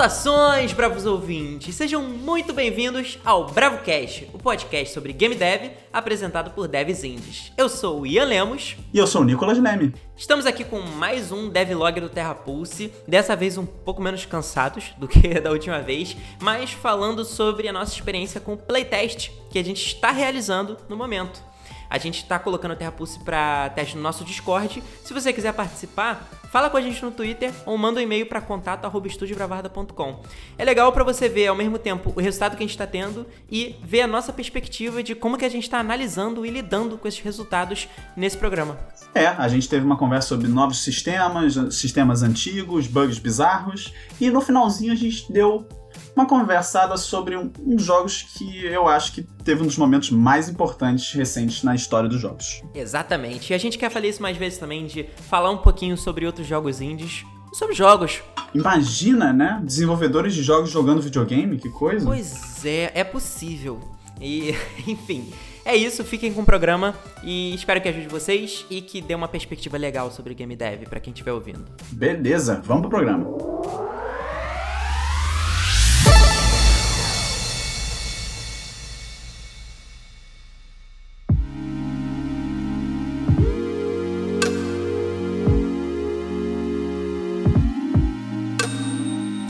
[0.00, 1.74] Saudações, bravos ouvintes!
[1.74, 7.52] Sejam muito bem-vindos ao BravoCast, o podcast sobre game dev apresentado por devs indies.
[7.54, 8.78] Eu sou o Ian Lemos.
[8.94, 9.94] E eu sou o Nicolas Leme.
[10.16, 14.94] Estamos aqui com mais um devlog do Terra Pulse, dessa vez um pouco menos cansados
[14.96, 19.58] do que da última vez, mas falando sobre a nossa experiência com o playtest que
[19.58, 21.49] a gente está realizando no momento.
[21.90, 24.80] A gente está colocando o Terra Pulse para teste no nosso Discord.
[25.04, 28.40] Se você quiser participar, fala com a gente no Twitter ou manda um e-mail para
[28.40, 30.22] contato@estudiobravarda.com.
[30.56, 33.26] É legal para você ver ao mesmo tempo o resultado que a gente está tendo
[33.50, 37.08] e ver a nossa perspectiva de como que a gente está analisando e lidando com
[37.08, 38.78] esses resultados nesse programa.
[39.12, 44.40] É, a gente teve uma conversa sobre novos sistemas, sistemas antigos, bugs bizarros e no
[44.40, 45.66] finalzinho a gente deu
[46.14, 50.48] uma conversada sobre um, uns jogos que eu acho que teve um dos momentos mais
[50.48, 52.62] importantes recentes na história dos jogos.
[52.74, 53.52] Exatamente.
[53.52, 56.46] E a gente quer fazer isso mais vezes também, de falar um pouquinho sobre outros
[56.46, 57.24] jogos indies.
[57.52, 58.22] Sobre jogos.
[58.54, 59.60] Imagina, né?
[59.64, 62.06] Desenvolvedores de jogos jogando videogame, que coisa.
[62.06, 63.80] Pois é, é possível.
[64.20, 64.54] E,
[64.86, 65.32] enfim,
[65.64, 66.04] é isso.
[66.04, 70.10] Fiquem com o programa e espero que ajude vocês e que dê uma perspectiva legal
[70.10, 71.64] sobre game dev para quem estiver ouvindo.
[71.92, 73.26] Beleza, vamos pro programa.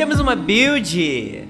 [0.01, 1.47] Temos uma build!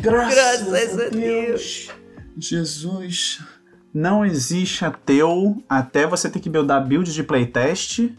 [0.00, 1.88] Graças, Graças a a Deus.
[2.36, 3.40] Jesus.
[3.94, 8.10] Não existe ateu até você ter que buildar build de playtest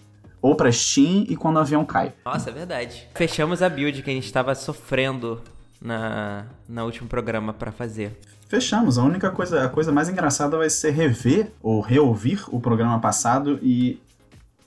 [0.41, 2.13] ou pra Steam e quando o avião cai.
[2.23, 3.09] Nossa, é verdade.
[3.13, 5.41] Fechamos a build que a gente estava sofrendo
[5.81, 8.17] na, na último programa para fazer.
[8.47, 8.97] Fechamos.
[8.97, 13.59] A única coisa, a coisa mais engraçada vai ser rever ou reouvir o programa passado
[13.61, 14.01] e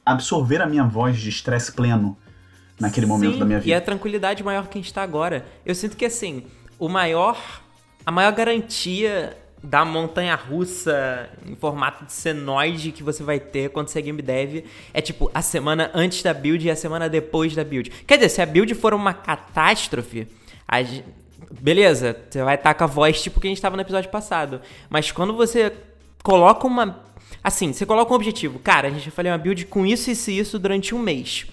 [0.04, 2.18] absorver a minha voz de estresse pleno
[2.80, 3.76] naquele momento Sim, da minha E vida.
[3.76, 5.44] a tranquilidade maior que a gente tá agora.
[5.64, 6.44] Eu sinto que assim,
[6.78, 7.38] o maior.
[8.04, 13.88] A maior garantia da montanha russa em formato de senoide que você vai ter quando
[13.88, 14.64] você é game dev
[14.94, 17.90] é tipo a semana antes da build e a semana depois da build.
[18.06, 20.26] Quer dizer, se a build for uma catástrofe,
[20.66, 20.78] a
[21.60, 24.62] beleza, você vai estar com a voz tipo que a gente tava no episódio passado.
[24.88, 25.72] Mas quando você
[26.22, 27.04] coloca uma.
[27.42, 28.58] Assim, você coloca um objetivo.
[28.58, 31.46] Cara, a gente vai fazer uma build com isso, isso e isso durante um mês.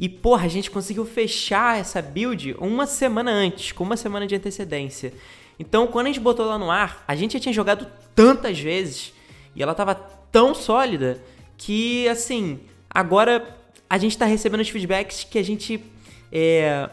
[0.00, 4.34] E, porra, a gente conseguiu fechar essa build uma semana antes, com uma semana de
[4.34, 5.12] antecedência.
[5.58, 9.12] Então, quando a gente botou lá no ar, a gente já tinha jogado tantas vezes
[9.54, 11.22] e ela tava tão sólida
[11.58, 13.58] que, assim, agora
[13.90, 15.84] a gente tá recebendo os feedbacks que a gente.
[16.32, 16.88] É,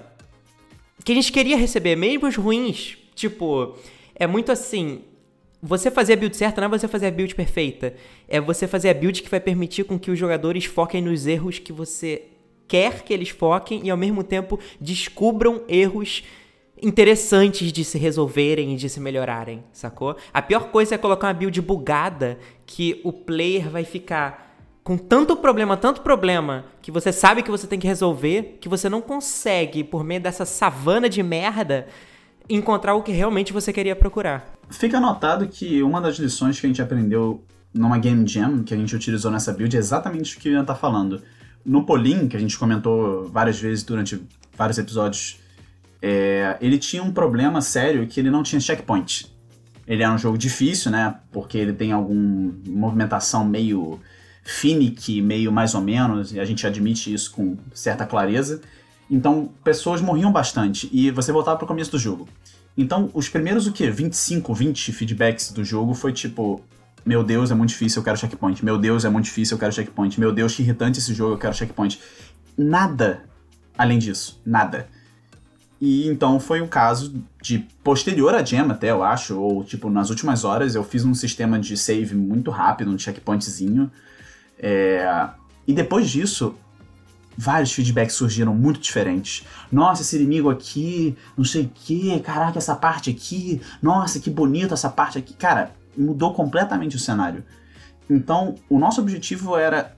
[1.06, 2.98] que a gente queria receber, mesmo os ruins.
[3.16, 3.78] Tipo,
[4.16, 5.04] é muito assim.
[5.64, 7.96] Você fazer a build certa não é você fazer a build perfeita.
[8.28, 11.58] É você fazer a build que vai permitir com que os jogadores foquem nos erros
[11.58, 12.24] que você
[12.68, 16.24] quer que eles foquem e ao mesmo tempo descubram erros
[16.82, 20.16] interessantes de se resolverem e de se melhorarem, sacou?
[20.34, 24.48] A pior coisa é colocar uma build bugada que o player vai ficar
[24.84, 28.88] com tanto problema, tanto problema, que você sabe que você tem que resolver, que você
[28.88, 31.88] não consegue, por meio dessa savana de merda,
[32.50, 34.54] encontrar o que realmente você queria procurar.
[34.70, 38.78] Fica anotado que uma das lições que a gente aprendeu numa Game Jam que a
[38.78, 41.22] gente utilizou nessa build é exatamente o que o Ian tá falando.
[41.68, 44.22] No Polin, que a gente comentou várias vezes durante
[44.58, 45.38] vários episódios,
[46.02, 49.30] é, ele tinha um problema sério que ele não tinha checkpoint.
[49.86, 51.16] Ele era um jogo difícil, né?
[51.30, 54.00] Porque ele tem alguma movimentação meio
[54.46, 58.62] finicky, meio mais ou menos, e a gente admite isso com certa clareza.
[59.12, 62.30] Então, pessoas morriam bastante e você voltava pro começo do jogo.
[62.78, 63.92] Então, os primeiros, o quê?
[63.92, 66.62] 25, 20 feedbacks do jogo foi tipo:
[67.08, 68.66] Meu Deus, é muito difícil, eu quero checkpoint.
[68.66, 70.20] Meu Deus, é muito difícil, eu quero checkpoint.
[70.20, 72.02] Meu Deus, que irritante esse jogo, eu quero checkpoint.
[72.58, 73.24] Nada
[73.78, 74.42] além disso.
[74.46, 74.90] Nada.
[75.80, 80.10] E então foi um caso de posterior a Gem até, eu acho, ou tipo, nas
[80.10, 83.90] últimas horas eu fiz um sistema de save muito rápido, um checkpointzinho.
[84.60, 85.30] É...
[85.66, 86.56] E depois disso,
[87.38, 89.46] vários feedbacks surgiram muito diferentes.
[89.72, 94.74] Nossa, esse inimigo aqui, não sei o que, caraca, essa parte aqui, nossa, que bonito
[94.74, 95.34] essa parte aqui.
[95.34, 97.44] Cara, mudou completamente o cenário.
[98.10, 99.96] Então, o nosso objetivo era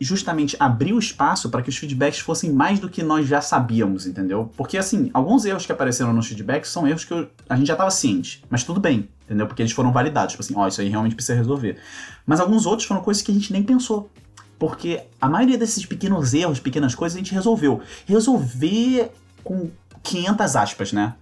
[0.00, 4.06] justamente abrir o espaço para que os feedbacks fossem mais do que nós já sabíamos,
[4.06, 4.50] entendeu?
[4.56, 7.74] Porque, assim, alguns erros que apareceram nos feedbacks são erros que eu- a gente já
[7.74, 9.46] estava ciente, mas tudo bem, entendeu?
[9.46, 11.78] Porque eles foram validados, tipo assim, ó, isso aí realmente precisa resolver.
[12.24, 14.10] Mas alguns outros foram coisas que a gente nem pensou.
[14.58, 17.82] Porque a maioria desses pequenos erros, pequenas coisas, a gente resolveu.
[18.06, 19.10] Resolver
[19.44, 19.70] com
[20.02, 21.14] 500 aspas, né?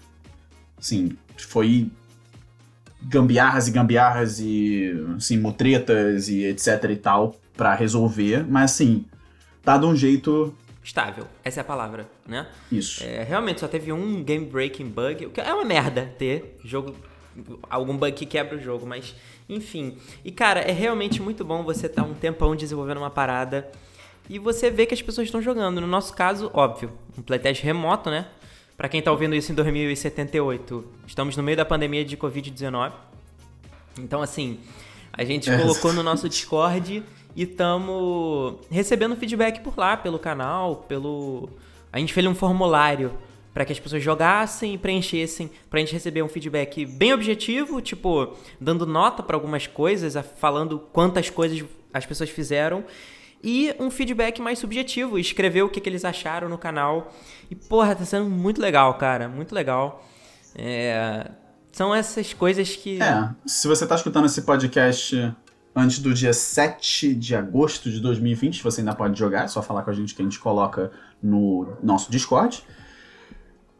[0.81, 1.91] Sim, foi
[3.03, 9.05] gambiarras e gambiarras e, assim, mutretas e etc e tal pra resolver, mas assim,
[9.63, 11.27] tá de um jeito estável.
[11.45, 12.47] Essa é a palavra, né?
[12.71, 13.03] Isso.
[13.05, 16.95] É, realmente só teve um game breaking bug, o que é uma merda ter jogo
[17.69, 19.15] algum bug que quebra o jogo, mas
[19.49, 19.97] enfim.
[20.25, 23.71] E cara, é realmente muito bom você estar tá um tempão desenvolvendo uma parada
[24.29, 25.81] e você vê que as pessoas estão jogando.
[25.81, 28.27] No nosso caso, óbvio, um playtest remoto, né?
[28.79, 32.93] Para quem tá ouvindo isso em 2078, estamos no meio da pandemia de Covid-19.
[33.99, 34.61] Então, assim,
[35.13, 35.59] a gente é.
[35.59, 37.03] colocou no nosso Discord
[37.35, 41.49] e estamos recebendo feedback por lá, pelo canal, pelo.
[41.93, 43.19] A gente fez um formulário
[43.53, 48.37] para que as pessoas jogassem e preenchessem, pra gente receber um feedback bem objetivo, tipo,
[48.61, 52.85] dando nota para algumas coisas, falando quantas coisas as pessoas fizeram,
[53.43, 57.13] e um feedback mais subjetivo, escrever o que, que eles acharam no canal.
[57.51, 60.05] E, porra, tá sendo muito legal, cara, muito legal.
[60.55, 61.31] É...
[61.73, 63.01] São essas coisas que.
[63.01, 65.33] É, se você tá escutando esse podcast
[65.75, 69.83] antes do dia 7 de agosto de 2020, você ainda pode jogar, é só falar
[69.83, 70.91] com a gente que a gente coloca
[71.23, 72.65] no nosso Discord.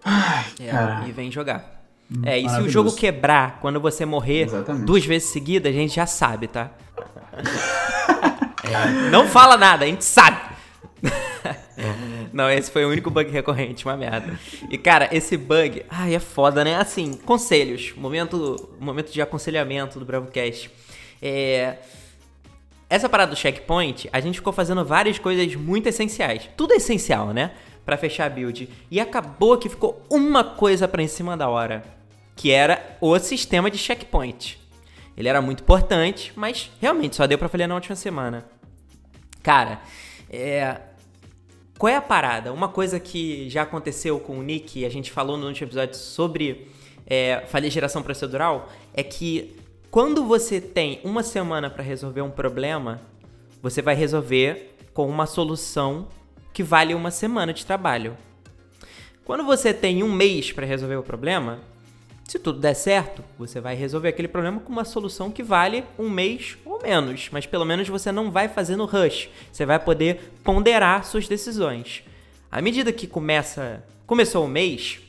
[0.05, 1.83] Ai, é, e vem jogar.
[2.11, 4.85] Hum, é, e se o jogo quebrar quando você morrer Exatamente.
[4.87, 6.71] duas vezes seguidas, a gente já sabe, tá?
[8.75, 10.41] é, não fala nada, a gente sabe.
[12.33, 14.39] Não, esse foi o único bug recorrente, uma merda.
[14.69, 16.77] E cara, esse bug, ai, é foda, né?
[16.77, 20.71] Assim, conselhos, momento, momento de aconselhamento do BravoCast.
[21.23, 21.77] É,
[22.91, 26.49] essa parada do checkpoint, a gente ficou fazendo várias coisas muito essenciais.
[26.57, 27.53] Tudo é essencial, né?
[27.85, 28.69] Para fechar a build.
[28.91, 31.85] E acabou que ficou uma coisa para em cima da hora,
[32.35, 34.59] que era o sistema de checkpoint.
[35.17, 38.47] Ele era muito importante, mas realmente só deu para falhar na última semana.
[39.49, 39.81] Cara,
[40.29, 40.79] é,
[41.79, 42.53] qual é a parada?
[42.53, 45.95] Uma coisa que já aconteceu com o Nick, e a gente falou no último episódio
[45.95, 46.69] sobre
[47.07, 49.57] é, falha geração procedural, é que
[49.91, 53.01] quando você tem uma semana para resolver um problema,
[53.63, 56.09] você vai resolver com uma solução
[56.53, 58.19] que vale uma semana de trabalho.
[59.25, 61.59] Quando você tem um mês para resolver o problema,
[62.29, 66.11] se tudo der certo, você vai resolver aquele problema com uma solução que vale um
[66.11, 69.31] mês ou menos, mas pelo menos você não vai fazer no rush.
[69.51, 72.05] Você vai poder ponderar suas decisões.
[72.53, 75.01] À medida que começa, começou o mês,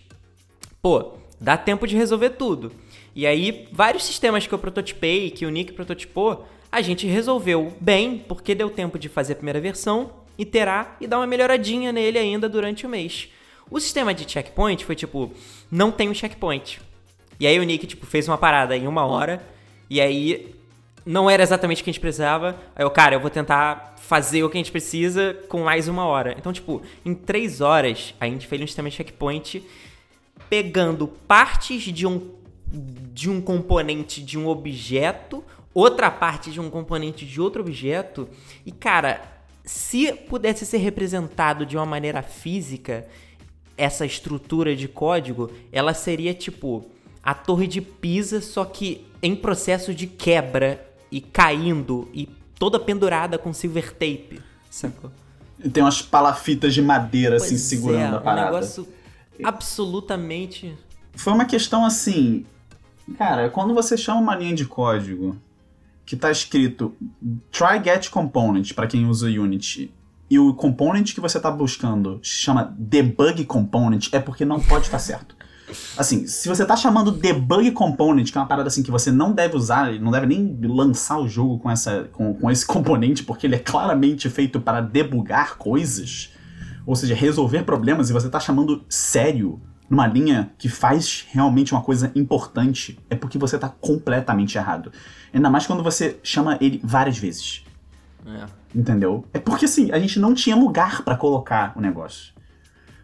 [0.81, 2.71] pô, dá tempo de resolver tudo.
[3.13, 8.18] E aí, vários sistemas que eu prototipei, que o Nick prototipou, a gente resolveu bem,
[8.18, 12.48] porque deu tempo de fazer a primeira versão, iterar e dar uma melhoradinha nele ainda
[12.48, 13.27] durante o mês.
[13.69, 15.33] O sistema de checkpoint foi tipo,
[15.69, 16.80] não tem um checkpoint.
[17.39, 19.41] E aí o Nick, tipo, fez uma parada em uma hora.
[19.89, 20.56] E aí
[21.06, 22.56] não era exatamente o que a gente precisava.
[22.75, 26.06] Aí eu, cara, eu vou tentar fazer o que a gente precisa com mais uma
[26.06, 26.36] hora.
[26.38, 29.63] Então, tipo, em três horas, a gente fez um sistema de checkpoint
[30.50, 32.31] pegando partes de um,
[33.13, 35.44] de um componente de um objeto,
[35.74, 38.27] outra parte de um componente de outro objeto.
[38.65, 39.21] E, cara,
[39.63, 43.07] se pudesse ser representado de uma maneira física,
[43.77, 46.89] essa estrutura de código, ela seria tipo
[47.24, 52.27] a Torre de Pisa, só que em processo de quebra e caindo e
[52.57, 55.12] toda pendurada com silver tape, sacou?
[55.63, 58.48] E tem umas palafitas de madeira assim, pois assim segurando é, a parada.
[58.48, 58.88] Um negócio
[59.44, 60.77] absolutamente.
[61.16, 62.45] Foi uma questão assim.
[63.18, 65.35] Cara, quando você chama uma linha de código
[66.06, 66.95] que tá escrito
[67.52, 69.92] try get component para quem usa Unity
[70.30, 74.97] e o component que você tá buscando chama debug component, é porque não pode estar
[74.97, 75.35] tá certo.
[75.97, 79.31] Assim, se você tá chamando debug component, que é uma parada assim que você não
[79.31, 83.47] deve usar, não deve nem lançar o jogo com, essa, com, com esse componente, porque
[83.47, 86.31] ele é claramente feito para debugar coisas,
[86.85, 91.81] ou seja, resolver problemas, e você tá chamando sério numa linha que faz realmente uma
[91.81, 94.92] coisa importante, é porque você tá completamente errado.
[95.33, 97.64] Ainda mais quando você chama ele várias vezes.
[98.26, 98.45] É.
[98.76, 99.26] Entendeu?
[99.33, 102.33] É porque assim, a gente não tinha lugar para colocar o negócio.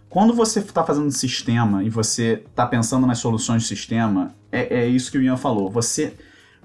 [0.10, 4.88] Quando você está fazendo sistema e você está pensando nas soluções do sistema, é, é
[4.88, 5.70] isso que o Ian falou.
[5.70, 6.16] Você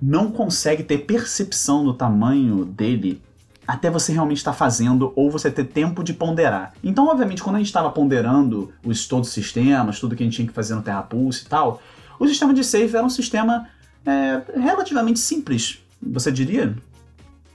[0.00, 3.20] não consegue ter percepção do tamanho dele
[3.66, 6.72] até você realmente estar tá fazendo ou você ter tempo de ponderar.
[6.82, 10.34] Então, obviamente, quando a gente estava ponderando os todos os sistemas, tudo que a gente
[10.34, 11.80] tinha que fazer no TerraPulse e tal,
[12.18, 13.68] o sistema de save era um sistema
[14.04, 16.76] é, relativamente simples, você diria?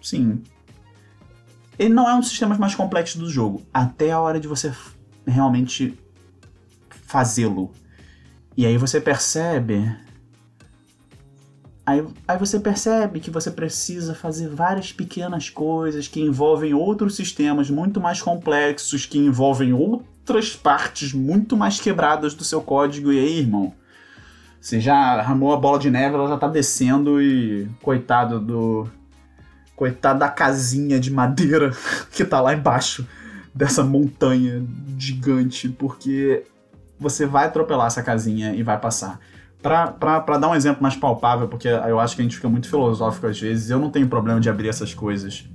[0.01, 0.41] Sim.
[1.77, 4.71] Ele não é um dos sistemas mais complexos do jogo, até a hora de você
[5.25, 5.97] realmente
[7.05, 7.71] fazê-lo.
[8.57, 9.95] E aí você percebe.
[11.85, 17.69] Aí, aí você percebe que você precisa fazer várias pequenas coisas que envolvem outros sistemas
[17.69, 23.11] muito mais complexos, que envolvem outras partes muito mais quebradas do seu código.
[23.11, 23.73] E aí, irmão,
[24.59, 27.69] você já armou a bola de neve, ela já tá descendo e.
[27.81, 28.89] Coitado do.
[29.75, 31.71] Coitado da casinha de madeira
[32.11, 33.05] que tá lá embaixo
[33.55, 34.61] dessa montanha
[34.97, 36.43] gigante, porque
[36.99, 39.19] você vai atropelar essa casinha e vai passar.
[39.61, 43.27] Para dar um exemplo mais palpável, porque eu acho que a gente fica muito filosófico
[43.27, 45.45] às vezes, eu não tenho problema de abrir essas coisas.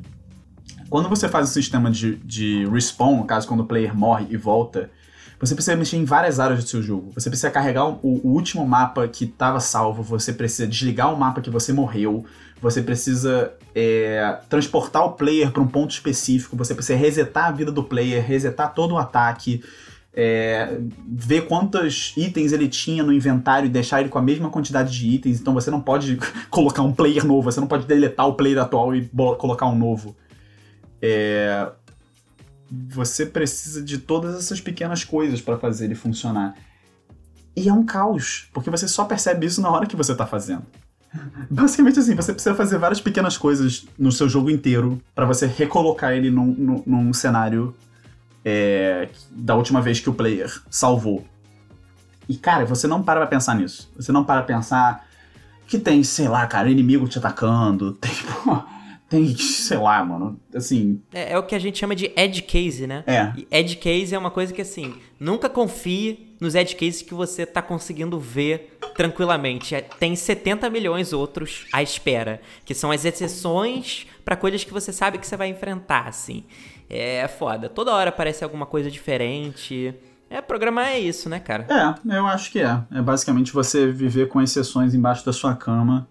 [0.88, 4.36] Quando você faz o sistema de, de respawn, no caso, quando o player morre e
[4.36, 4.90] volta,
[5.38, 7.12] você precisa mexer em várias áreas do seu jogo.
[7.14, 11.40] Você precisa carregar o, o último mapa que estava salvo, você precisa desligar o mapa
[11.40, 12.24] que você morreu,
[12.60, 17.70] você precisa é, transportar o player para um ponto específico, você precisa resetar a vida
[17.70, 19.62] do player, resetar todo o ataque,
[20.12, 24.92] é, ver quantos itens ele tinha no inventário e deixar ele com a mesma quantidade
[24.92, 25.40] de itens.
[25.40, 26.18] Então você não pode
[26.50, 29.08] colocar um player novo, você não pode deletar o player atual e
[29.38, 30.16] colocar um novo.
[31.00, 31.70] É,
[32.70, 36.54] você precisa de todas essas pequenas coisas para fazer ele funcionar.
[37.56, 40.62] E é um caos, porque você só percebe isso na hora que você tá fazendo.
[41.50, 46.12] Basicamente assim, você precisa fazer várias pequenas coisas no seu jogo inteiro para você recolocar
[46.12, 47.74] ele num, num, num cenário
[48.44, 51.26] é, da última vez que o player salvou.
[52.28, 53.90] E cara, você não para pra pensar nisso.
[53.96, 55.06] Você não para pra pensar
[55.66, 58.10] que tem, sei lá, cara, inimigo te atacando, tem,
[58.44, 58.62] pô,
[59.10, 61.02] tem, sei lá, mano, assim...
[61.12, 63.02] É, é, o que a gente chama de edge case, né?
[63.08, 63.32] É.
[63.36, 67.44] E edge case é uma coisa que, assim, nunca confie nos edge cases que você
[67.44, 69.74] tá conseguindo ver tranquilamente.
[69.74, 74.92] É, tem 70 milhões outros à espera, que são as exceções para coisas que você
[74.92, 76.44] sabe que você vai enfrentar, assim.
[76.88, 77.68] É foda.
[77.68, 79.92] Toda hora aparece alguma coisa diferente.
[80.30, 81.66] É, programar é isso, né, cara?
[81.68, 82.80] É, eu acho que é.
[82.92, 86.08] É basicamente você viver com exceções embaixo da sua cama.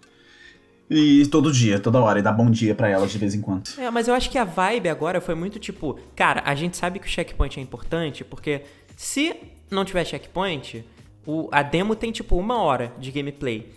[0.90, 3.70] E todo dia, toda hora, e dar bom dia para elas de vez em quando.
[3.78, 6.98] É, mas eu acho que a vibe agora foi muito tipo, cara, a gente sabe
[6.98, 8.64] que o checkpoint é importante, porque
[8.98, 9.36] se
[9.70, 10.84] não tiver checkpoint,
[11.28, 13.72] o, a demo tem tipo uma hora de gameplay.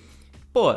[0.55, 0.75] Pô,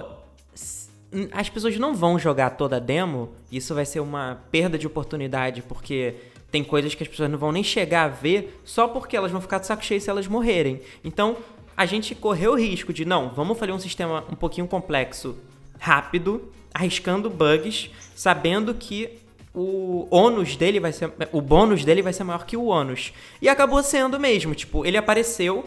[1.31, 5.61] as pessoas não vão jogar toda a demo, isso vai ser uma perda de oportunidade,
[5.61, 6.15] porque
[6.51, 9.39] tem coisas que as pessoas não vão nem chegar a ver só porque elas vão
[9.39, 10.81] ficar de saco cheio se elas morrerem.
[11.03, 11.37] Então,
[11.77, 15.37] a gente correu o risco de, não, vamos fazer um sistema um pouquinho complexo,
[15.79, 19.19] rápido, arriscando bugs, sabendo que
[19.53, 21.11] o ônus dele vai ser.
[21.31, 23.13] O bônus dele vai ser maior que o ônus.
[23.41, 24.53] E acabou sendo mesmo.
[24.53, 25.65] Tipo, ele apareceu,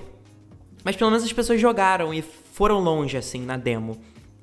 [0.85, 3.99] mas pelo menos as pessoas jogaram e foram longe, assim, na demo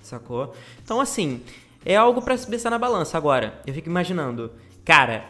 [0.05, 0.53] sacou?
[0.83, 1.41] Então, assim,
[1.85, 3.17] é algo para se pensar na balança.
[3.17, 4.51] Agora, eu fico imaginando,
[4.83, 5.25] cara,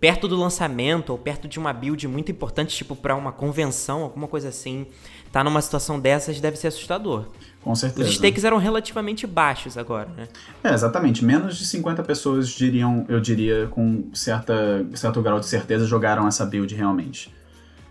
[0.00, 4.26] perto do lançamento ou perto de uma build muito importante, tipo para uma convenção, alguma
[4.26, 4.86] coisa assim,
[5.30, 7.26] tá numa situação dessas deve ser assustador.
[7.62, 8.08] Com certeza.
[8.08, 10.28] Os stakes eram relativamente baixos agora, né?
[10.64, 11.24] É, exatamente.
[11.24, 16.46] Menos de 50 pessoas diriam, eu diria, com certa, certo grau de certeza, jogaram essa
[16.46, 17.30] build realmente.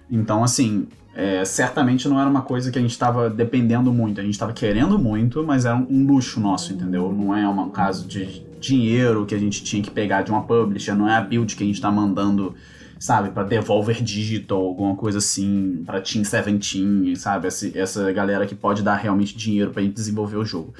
[0.09, 4.19] Então, assim, é, certamente não era uma coisa que a gente estava dependendo muito.
[4.19, 7.11] A gente estava querendo muito, mas era um luxo nosso, entendeu?
[7.11, 10.95] Não é um caso de dinheiro que a gente tinha que pegar de uma publisher,
[10.95, 12.55] não é a build que a gente está mandando,
[12.99, 17.47] sabe, para Devolver Digital, alguma coisa assim, para Team 17, sabe?
[17.47, 20.73] Essa, essa galera que pode dar realmente dinheiro para gente desenvolver o jogo.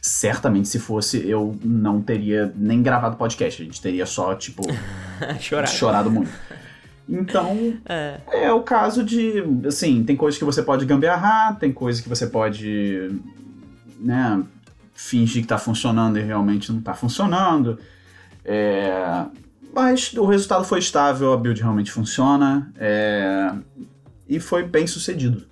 [0.00, 3.60] Certamente, se fosse, eu não teria nem gravado podcast.
[3.60, 4.62] A gente teria só, tipo,
[5.40, 5.70] chorado.
[5.70, 6.30] chorado muito.
[7.08, 8.20] Então, é.
[8.28, 8.52] é.
[8.52, 13.18] o caso de, assim, tem coisas que você pode gambiarrar, tem coisas que você pode,
[13.98, 14.42] né,
[14.94, 17.78] fingir que tá funcionando e realmente não tá funcionando.
[18.44, 19.24] É,
[19.74, 23.52] mas o resultado foi estável, a build realmente funciona é,
[24.28, 25.46] e foi bem sucedido.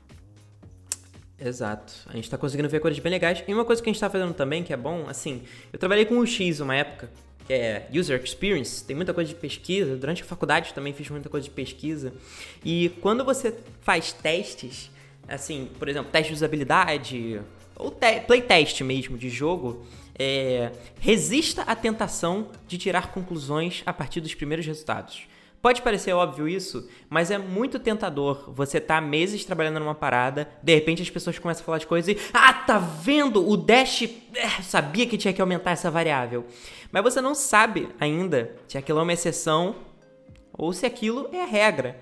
[1.44, 1.92] Exato.
[2.06, 3.42] A gente tá conseguindo ver coisas bem legais.
[3.46, 6.04] E uma coisa que a gente tá fazendo também, que é bom, assim, eu trabalhei
[6.04, 7.10] com o X uma época,
[7.46, 9.96] que é User Experience, tem muita coisa de pesquisa.
[9.96, 12.12] Durante a faculdade também fiz muita coisa de pesquisa.
[12.64, 14.88] E quando você faz testes,
[15.28, 17.40] assim, por exemplo, teste de usabilidade,
[17.74, 19.84] ou te playtest mesmo de jogo,
[20.18, 25.26] é, resista à tentação de tirar conclusões a partir dos primeiros resultados.
[25.62, 30.74] Pode parecer óbvio isso, mas é muito tentador você tá meses trabalhando numa parada, de
[30.74, 32.18] repente as pessoas começam a falar de coisas e.
[32.34, 33.48] Ah, tá vendo?
[33.48, 34.02] O Dash.
[34.34, 36.44] É, sabia que tinha que aumentar essa variável.
[36.90, 39.76] Mas você não sabe ainda se aquilo é uma exceção
[40.52, 41.96] ou se aquilo é a regra.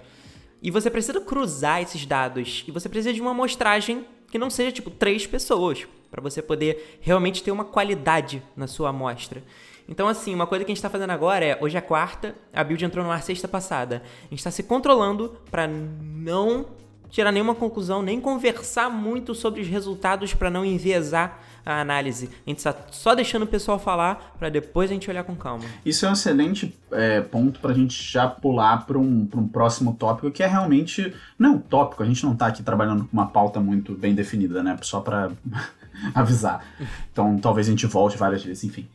[0.62, 2.64] E você precisa cruzar esses dados.
[2.66, 6.98] E você precisa de uma amostragem que não seja tipo três pessoas, para você poder
[7.00, 9.42] realmente ter uma qualidade na sua amostra.
[9.88, 12.62] Então, assim, uma coisa que a gente está fazendo agora é, hoje é quarta, a
[12.62, 14.02] build entrou no ar sexta passada.
[14.22, 16.66] A gente está se controlando para não
[17.10, 22.30] tirar nenhuma conclusão, nem conversar muito sobre os resultados para não enviesar a análise.
[22.46, 25.64] A gente está só deixando o pessoal falar para depois a gente olhar com calma.
[25.84, 29.94] Isso é um excelente é, ponto para a gente já pular para um, um próximo
[29.94, 31.12] tópico, que é realmente.
[31.38, 34.76] Não tópico, a gente não está aqui trabalhando com uma pauta muito bem definida, né?
[34.82, 35.30] Só para
[36.14, 36.64] avisar.
[37.12, 38.88] Então talvez a gente volte várias vezes, enfim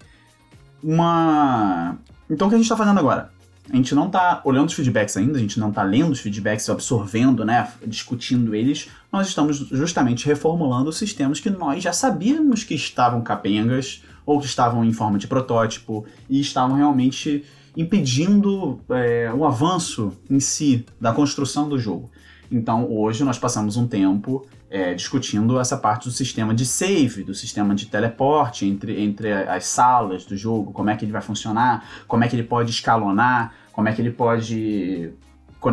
[0.85, 1.97] uma.
[2.29, 3.33] Então o que a gente está fazendo agora?
[3.67, 6.69] a gente não está olhando os feedbacks ainda, a gente não está lendo os feedbacks,
[6.69, 12.75] absorvendo, né, discutindo eles, nós estamos justamente reformulando os sistemas que nós já sabíamos que
[12.75, 17.43] estavam capengas ou que estavam em forma de protótipo e estavam realmente
[17.75, 22.11] impedindo é, o avanço em si da construção do jogo.
[22.51, 27.33] Então hoje nós passamos um tempo é, discutindo essa parte do sistema de save, do
[27.33, 32.03] sistema de teleporte entre, entre as salas do jogo, como é que ele vai funcionar,
[32.09, 35.13] como é que ele pode escalonar, como é que ele pode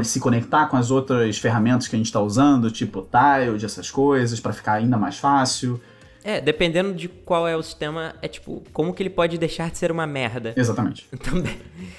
[0.05, 4.39] se conectar com as outras ferramentas que a gente está usando, tipo Tiled, essas coisas,
[4.39, 5.81] para ficar ainda mais fácil.
[6.23, 9.79] É, dependendo de qual é o sistema, é tipo, como que ele pode deixar de
[9.79, 10.55] ser uma merda.
[10.57, 11.09] Exatamente.
[11.19, 11.59] Também.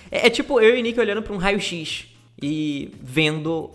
[0.09, 2.07] É, é tipo eu e Nick olhando para um raio-x
[2.41, 3.69] e vendo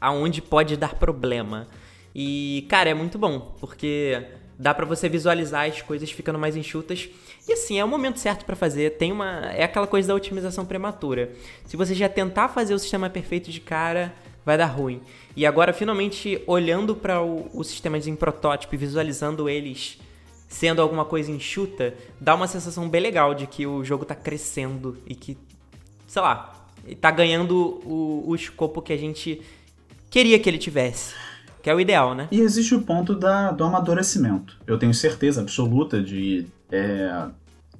[0.00, 1.66] aonde pode dar problema.
[2.14, 4.22] E, cara, é muito bom, porque
[4.58, 7.08] dá para você visualizar as coisas ficando mais enxutas.
[7.48, 8.98] E assim, é o momento certo para fazer.
[8.98, 11.32] Tem uma é aquela coisa da otimização prematura.
[11.64, 14.12] Se você já tentar fazer o sistema perfeito de cara,
[14.44, 15.00] vai dar ruim.
[15.34, 19.98] E agora finalmente olhando para o, o sistema em protótipo e visualizando eles
[20.46, 24.98] sendo alguma coisa enxuta, dá uma sensação bem legal de que o jogo tá crescendo
[25.06, 25.38] e que,
[26.08, 26.66] sei lá,
[27.00, 29.40] tá ganhando o, o escopo que a gente
[30.10, 31.14] queria que ele tivesse.
[31.62, 32.28] Que é o ideal, né?
[32.30, 34.56] E existe o ponto da, do amadurecimento.
[34.66, 36.46] Eu tenho certeza absoluta de.
[36.70, 37.26] É,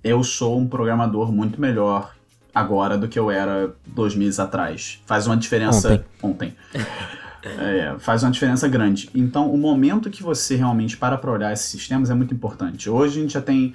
[0.02, 2.14] eu sou um programador muito melhor
[2.54, 5.00] agora do que eu era dois meses atrás.
[5.06, 6.04] Faz uma diferença.
[6.22, 6.52] Ontem.
[6.52, 6.56] ontem.
[7.42, 9.08] É, faz uma diferença grande.
[9.14, 12.90] Então, o momento que você realmente para para olhar esses sistemas é muito importante.
[12.90, 13.74] Hoje a gente já tem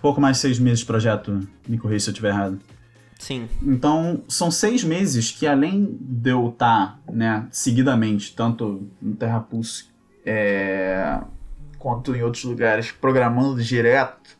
[0.00, 1.40] pouco mais de seis meses de projeto.
[1.66, 2.60] Me corrija se eu estiver errado.
[3.20, 3.50] Sim.
[3.62, 9.40] Então, são seis meses que além de eu estar, tá, né, seguidamente, tanto no Terra
[9.40, 9.84] Pulse
[10.24, 11.20] é,
[11.78, 14.38] quanto em outros lugares, programando direto,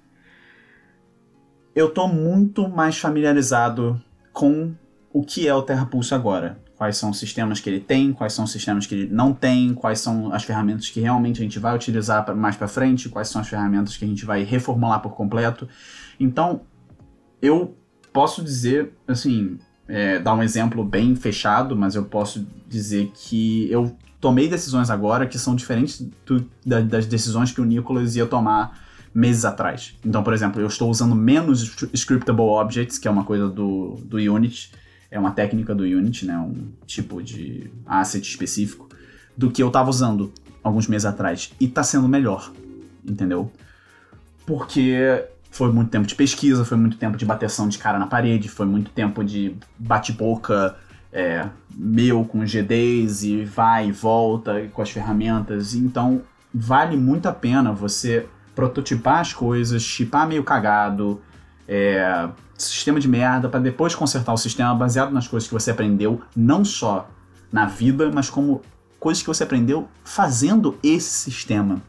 [1.76, 4.00] eu tô muito mais familiarizado
[4.32, 4.74] com
[5.12, 6.58] o que é o Terra Pulse agora.
[6.74, 9.74] Quais são os sistemas que ele tem, quais são os sistemas que ele não tem,
[9.74, 13.42] quais são as ferramentas que realmente a gente vai utilizar mais para frente, quais são
[13.42, 15.68] as ferramentas que a gente vai reformular por completo.
[16.18, 16.62] Então,
[17.42, 17.76] eu
[18.12, 23.96] posso dizer, assim, é, dar um exemplo bem fechado, mas eu posso dizer que eu
[24.20, 28.78] tomei decisões agora que são diferentes do, da, das decisões que o Nicholas ia tomar
[29.12, 29.96] meses atrás.
[30.04, 34.18] Então, por exemplo, eu estou usando menos scriptable objects, que é uma coisa do, do
[34.18, 34.70] Unity,
[35.10, 38.88] é uma técnica do Unity, né, um tipo de asset específico,
[39.36, 41.50] do que eu estava usando alguns meses atrás.
[41.58, 42.52] E está sendo melhor,
[43.04, 43.50] entendeu?
[44.46, 48.48] Porque foi muito tempo de pesquisa, foi muito tempo de bateção de cara na parede,
[48.48, 50.76] foi muito tempo de bate-boca
[51.12, 55.74] é, meu com GDs e vai e volta com as ferramentas.
[55.74, 56.22] Então,
[56.54, 61.20] vale muito a pena você prototipar as coisas, chipar meio cagado,
[61.66, 66.20] é, sistema de merda, para depois consertar o sistema baseado nas coisas que você aprendeu,
[66.36, 67.08] não só
[67.52, 68.60] na vida, mas como
[68.98, 71.82] coisas que você aprendeu fazendo esse sistema.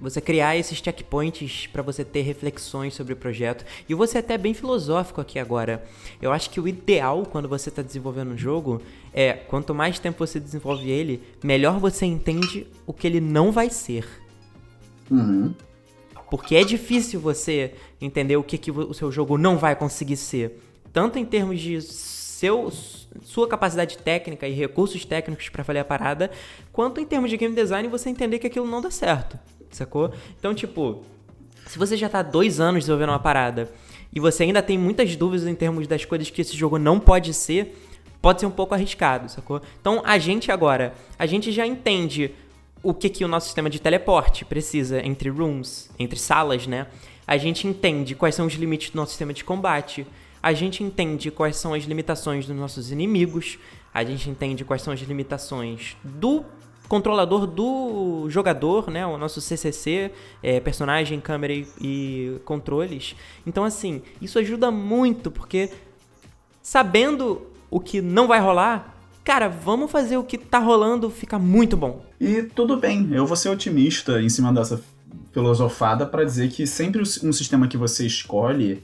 [0.00, 3.64] Você criar esses checkpoints para você ter reflexões sobre o projeto.
[3.86, 5.84] E você é até bem filosófico aqui agora.
[6.22, 8.80] Eu acho que o ideal quando você está desenvolvendo um jogo
[9.12, 13.68] é quanto mais tempo você desenvolve ele, melhor você entende o que ele não vai
[13.68, 14.08] ser.
[15.10, 15.54] Uhum.
[16.30, 20.62] Porque é difícil você entender o que, que o seu jogo não vai conseguir ser.
[20.92, 22.72] Tanto em termos de seu,
[23.22, 26.30] sua capacidade técnica e recursos técnicos para fazer a parada,
[26.72, 29.38] quanto em termos de game design você entender que aquilo não dá certo
[29.70, 30.12] sacou?
[30.38, 31.02] Então, tipo,
[31.66, 33.70] se você já tá dois anos desenvolvendo uma parada
[34.12, 37.32] e você ainda tem muitas dúvidas em termos das coisas que esse jogo não pode
[37.32, 37.76] ser,
[38.20, 39.60] pode ser um pouco arriscado, sacou?
[39.80, 42.32] Então, a gente agora, a gente já entende
[42.82, 46.86] o que, que o nosso sistema de teleporte precisa entre rooms, entre salas, né?
[47.26, 50.06] A gente entende quais são os limites do nosso sistema de combate.
[50.42, 53.58] A gente entende quais são as limitações dos nossos inimigos.
[53.92, 56.44] A gente entende quais são as limitações do
[56.90, 59.06] controlador do jogador, né?
[59.06, 60.10] O nosso CCC,
[60.42, 63.14] é, personagem, câmera e, e controles.
[63.46, 65.70] Então, assim, isso ajuda muito, porque
[66.60, 71.76] sabendo o que não vai rolar, cara, vamos fazer o que tá rolando ficar muito
[71.76, 72.04] bom.
[72.20, 74.82] E tudo bem, eu vou ser otimista em cima dessa
[75.32, 78.82] filosofada para dizer que sempre um sistema que você escolhe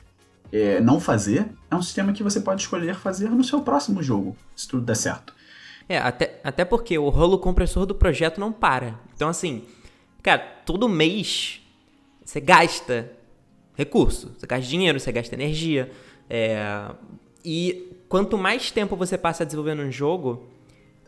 [0.52, 4.36] é, não fazer é um sistema que você pode escolher fazer no seu próximo jogo,
[4.54, 5.34] se tudo der certo.
[5.88, 8.99] É, até, até porque o rolo compressor do projeto não para.
[9.14, 9.64] Então, assim,
[10.22, 11.61] cara, todo mês
[12.25, 13.12] você gasta
[13.75, 15.90] recurso, você gasta dinheiro, você gasta energia.
[16.29, 16.90] É,
[17.44, 20.49] e quanto mais tempo você passa desenvolvendo um jogo,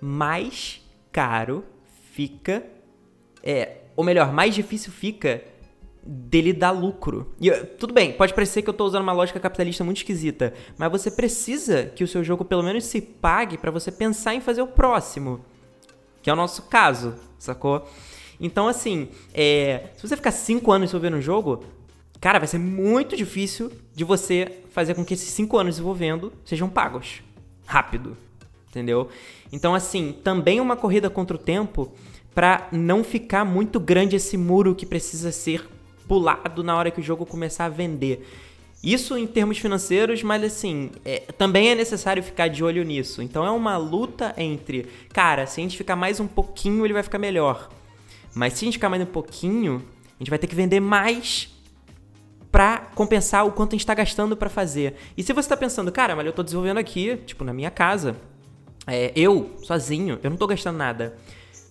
[0.00, 1.64] mais caro
[2.12, 2.64] fica.
[3.42, 5.42] É, ou melhor, mais difícil fica
[6.10, 7.34] dele dar lucro.
[7.38, 10.90] E tudo bem, pode parecer que eu tô usando uma lógica capitalista muito esquisita, mas
[10.90, 14.62] você precisa que o seu jogo pelo menos se pague para você pensar em fazer
[14.62, 15.44] o próximo.
[16.22, 17.86] Que é o nosso caso, sacou?
[18.40, 21.64] Então, assim, é, se você ficar 5 anos desenvolvendo um jogo,
[22.18, 26.70] cara, vai ser muito difícil de você fazer com que esses 5 anos desenvolvendo sejam
[26.70, 27.22] pagos.
[27.66, 28.16] Rápido.
[28.70, 29.08] Entendeu?
[29.52, 31.92] Então, assim, também uma corrida contra o tempo
[32.34, 35.68] para não ficar muito grande esse muro que precisa ser
[36.08, 38.26] pulado na hora que o jogo começar a vender.
[38.82, 43.20] Isso em termos financeiros, mas assim, é, também é necessário ficar de olho nisso.
[43.20, 47.02] Então é uma luta entre, cara, se a gente ficar mais um pouquinho, ele vai
[47.02, 47.68] ficar melhor.
[48.34, 51.52] Mas se a gente ficar mais um pouquinho, a gente vai ter que vender mais
[52.50, 54.94] pra compensar o quanto a gente tá gastando para fazer.
[55.16, 58.16] E se você tá pensando, cara, mas eu tô desenvolvendo aqui, tipo, na minha casa,
[58.86, 61.16] é, eu, sozinho, eu não tô gastando nada.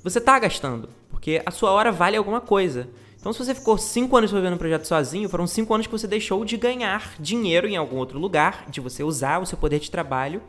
[0.04, 2.90] Você tá gastando, porque a sua hora vale alguma coisa.
[3.28, 6.08] Então, se você ficou 5 anos desenvolvendo um projeto sozinho, foram 5 anos que você
[6.08, 9.92] deixou de ganhar dinheiro em algum outro lugar, de você usar o seu poder de
[9.92, 10.42] trabalho,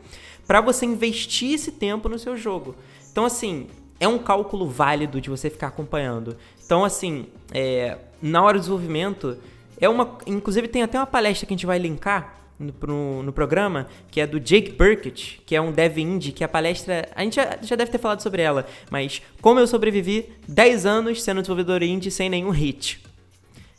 [0.47, 2.77] para você investir esse tempo no seu jogo.
[3.11, 3.67] Então, assim,
[3.99, 6.37] é um cálculo válido de você ficar acompanhando.
[6.65, 9.37] Então, assim, é, na hora do desenvolvimento,
[9.77, 10.17] é uma.
[10.25, 14.27] Inclusive, tem até uma palestra que a gente vai linkar no, no, programa, que é
[14.27, 17.07] do Jake Burkett, que é um dev indie, que a palestra.
[17.15, 21.23] A gente já, já deve ter falado sobre ela, mas como eu sobrevivi 10 anos
[21.23, 23.01] sendo desenvolvedor indie sem nenhum hit.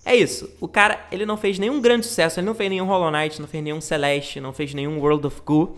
[0.05, 0.51] É isso.
[0.61, 3.47] O cara, ele não fez nenhum grande sucesso, ele não fez nenhum Hollow Knight, não
[3.47, 5.77] fez nenhum Celeste, não fez nenhum World of Goo,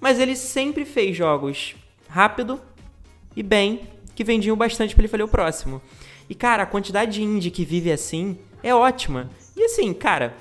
[0.00, 1.76] mas ele sempre fez jogos
[2.08, 2.60] rápido
[3.36, 5.80] e bem, que vendiam bastante para ele fazer o próximo.
[6.28, 9.30] E cara, a quantidade de indie que vive assim é ótima.
[9.56, 10.34] E assim, cara,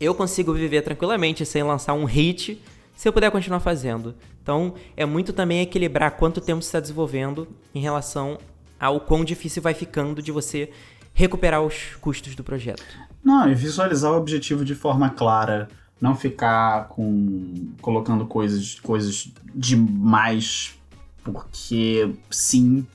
[0.00, 2.60] eu consigo viver tranquilamente sem lançar um hit
[2.96, 4.14] se eu puder continuar fazendo.
[4.42, 8.38] Então, é muito também equilibrar quanto tempo você está desenvolvendo em relação
[8.78, 10.70] ao quão difícil vai ficando de você
[11.12, 12.82] recuperar os custos do projeto.
[13.22, 15.68] Não, e visualizar o objetivo de forma clara,
[16.00, 20.76] não ficar com colocando coisas coisas demais
[21.24, 22.86] porque sim,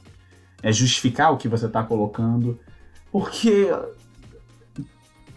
[0.61, 2.59] é justificar o que você está colocando,
[3.11, 3.67] porque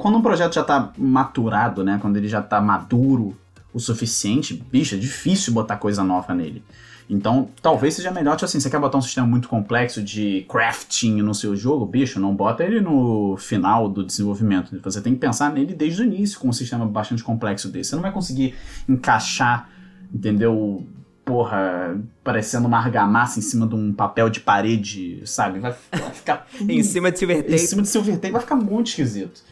[0.03, 1.97] quando um projeto já tá maturado, né?
[2.03, 3.37] Quando ele já tá maduro
[3.73, 6.65] o suficiente, bicho, é difícil botar coisa nova nele.
[7.09, 11.23] Então, talvez seja melhor, tipo assim, você quer botar um sistema muito complexo de crafting
[11.23, 14.77] no seu jogo, bicho, não bota ele no final do desenvolvimento.
[14.83, 17.91] Você tem que pensar nele desde o início com um sistema bastante complexo desse.
[17.91, 18.57] Você não vai conseguir
[18.89, 19.69] encaixar,
[20.13, 20.85] entendeu?
[21.25, 25.61] Porra, parecendo uma argamassa em cima de um papel de parede, sabe?
[25.61, 26.49] Vai, vai ficar.
[26.61, 27.55] em cima de silver tape.
[27.55, 29.52] Em cima de silver tape vai ficar muito esquisito.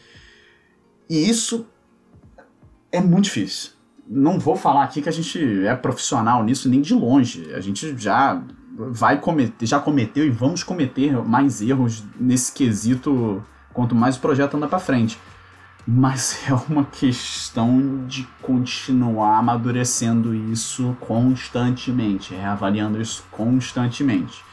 [1.11, 1.67] E isso
[2.89, 3.71] é muito difícil.
[4.07, 7.53] Não vou falar aqui que a gente é profissional nisso nem de longe.
[7.53, 8.41] A gente já
[8.77, 13.43] vai cometer, já cometeu e vamos cometer mais erros nesse quesito
[13.73, 15.19] quanto mais o projeto anda para frente.
[15.85, 24.45] Mas é uma questão de continuar amadurecendo isso constantemente, reavaliando isso constantemente.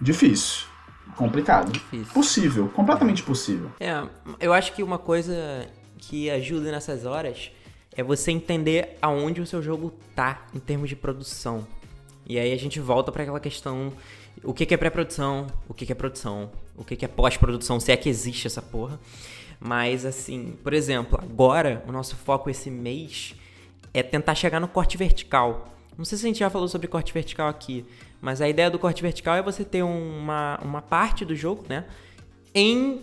[0.00, 0.74] Difícil
[1.16, 1.72] complicado.
[1.72, 2.12] Difícil.
[2.12, 3.70] Possível, completamente possível.
[3.80, 4.02] É,
[4.38, 5.66] eu acho que uma coisa
[5.98, 7.50] que ajuda nessas horas
[7.96, 11.66] é você entender aonde o seu jogo tá em termos de produção.
[12.26, 13.92] E aí a gente volta para aquela questão:
[14.42, 18.08] o que, é pré-produção, o que, é produção, o que, é pós-produção, se é que
[18.08, 19.00] existe essa porra.
[19.58, 23.34] Mas assim, por exemplo, agora o nosso foco esse mês
[23.94, 25.72] é tentar chegar no corte vertical.
[25.96, 27.86] Não sei se a gente já falou sobre corte vertical aqui,
[28.20, 31.84] mas a ideia do corte vertical é você ter uma, uma parte do jogo, né?
[32.54, 33.00] Em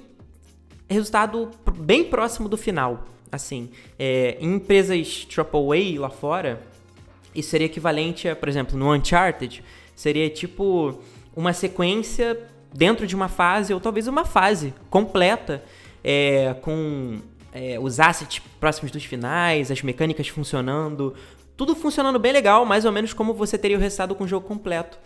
[0.90, 3.06] resultado bem próximo do final.
[3.32, 6.62] Assim, é, em empresas AAA lá fora,
[7.34, 9.64] isso seria equivalente a, por exemplo, no Uncharted,
[9.96, 11.00] seria tipo
[11.36, 12.40] uma sequência
[12.72, 15.64] dentro de uma fase, ou talvez uma fase completa,
[16.04, 17.20] é, com
[17.52, 21.14] é, os assets próximos dos finais, as mecânicas funcionando,
[21.56, 24.48] tudo funcionando bem legal, mais ou menos como você teria o resultado com o jogo
[24.48, 24.98] completo.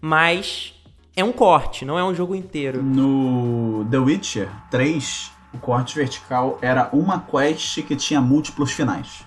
[0.00, 0.74] Mas
[1.14, 2.82] é um corte, não é um jogo inteiro.
[2.82, 9.24] No The Witcher 3, o corte vertical era uma quest que tinha múltiplos finais.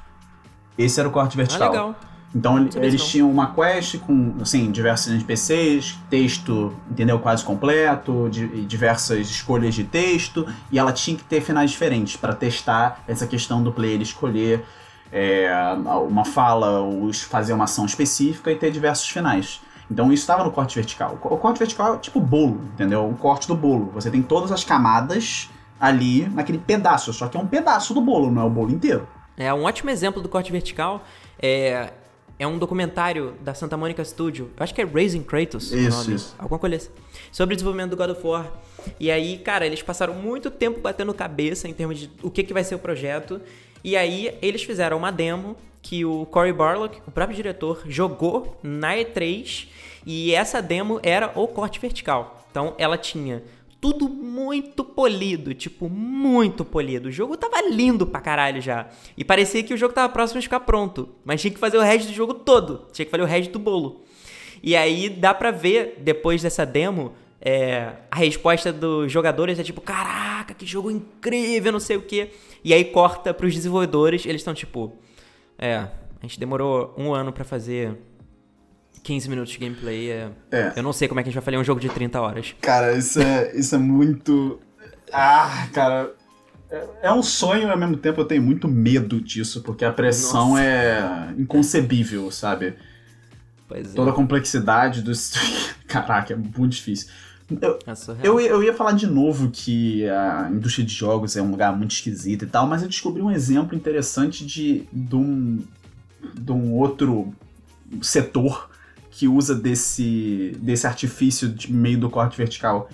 [0.77, 1.67] Esse era o corte vertical.
[1.67, 1.95] Ah, legal.
[2.33, 8.29] Então eles tinham uma quest com, assim, diversos NPCs, texto, entendeu, quase completo,
[8.67, 13.63] diversas escolhas de texto, e ela tinha que ter finais diferentes para testar essa questão
[13.63, 14.63] do player escolher
[15.11, 15.51] é,
[16.07, 19.61] uma fala ou fazer uma ação específica e ter diversos finais.
[19.89, 21.17] Então isso estava no corte vertical.
[21.23, 23.09] O corte vertical é tipo bolo, entendeu?
[23.09, 23.91] O corte do bolo.
[23.93, 28.29] Você tem todas as camadas ali naquele pedaço, só que é um pedaço do bolo,
[28.29, 29.07] não é o bolo inteiro.
[29.37, 31.03] É um ótimo exemplo do corte vertical.
[31.41, 31.91] É,
[32.37, 34.51] é um documentário da Santa Monica Studio.
[34.55, 35.71] Eu acho que é Raising Kratos.
[35.71, 36.35] Isso, nome, isso.
[36.37, 36.89] Alguma coisa assim.
[37.31, 38.51] Sobre o desenvolvimento do God of War.
[38.99, 42.53] E aí, cara, eles passaram muito tempo batendo cabeça em termos de o que, que
[42.53, 43.41] vai ser o projeto.
[43.83, 48.95] E aí, eles fizeram uma demo que o Cory Barlog, o próprio diretor, jogou na
[48.95, 49.67] E3.
[50.05, 52.45] E essa demo era o corte vertical.
[52.49, 53.43] Então, ela tinha
[53.81, 57.07] tudo muito polido, tipo, muito polido.
[57.07, 58.87] O jogo tava lindo pra caralho já.
[59.17, 61.09] E parecia que o jogo tava próximo de ficar pronto.
[61.23, 62.87] Mas tinha que fazer o resto do jogo todo.
[62.91, 64.03] Tinha que fazer o resto do bolo.
[64.61, 69.79] E aí dá pra ver, depois dessa demo, é, a resposta dos jogadores é tipo,
[69.81, 72.31] caraca, que jogo incrível, não sei o quê.
[72.63, 74.97] E aí corta pros desenvolvedores, eles estão tipo,
[75.57, 75.89] é, a
[76.21, 77.97] gente demorou um ano pra fazer
[79.03, 80.11] 15 minutos de gameplay.
[80.11, 80.29] É...
[80.51, 80.73] É.
[80.75, 82.55] Eu não sei como é que a gente vai fazer um jogo de 30 horas.
[82.61, 84.59] Cara, isso é, isso é muito.
[85.11, 86.13] Ah, cara.
[86.69, 89.91] É, é um sonho e ao mesmo tempo eu tenho muito medo disso, porque a
[89.91, 90.63] pressão Nossa.
[90.63, 92.75] é inconcebível, sabe?
[93.67, 93.95] Pois é.
[93.95, 95.33] Toda a complexidade dos.
[95.87, 97.09] Caraca, é muito difícil.
[97.61, 101.41] Eu, É eu, ia- eu ia falar de novo que a indústria de jogos é
[101.41, 105.59] um lugar muito esquisito e tal, mas eu descobri um exemplo interessante de, de, um,
[106.33, 107.33] de um outro
[108.01, 108.69] setor
[109.11, 112.87] que usa desse, desse artifício de meio do corte vertical.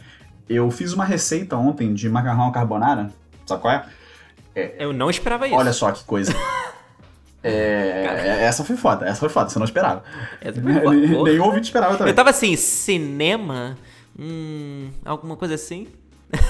[0.47, 3.11] Eu fiz uma receita ontem de macarrão carbonara,
[3.45, 3.85] sabe qual é?
[4.79, 5.55] Eu não esperava isso.
[5.55, 6.33] Olha só que coisa.
[7.47, 10.03] É, essa foi foda, essa foi foda, você não esperava.
[10.41, 11.29] Essa foi foda, porra.
[11.29, 12.11] Nenhum ouvinte esperava também.
[12.11, 13.77] Eu tava assim, cinema?
[14.17, 14.89] Hum.
[15.03, 15.87] Alguma coisa assim?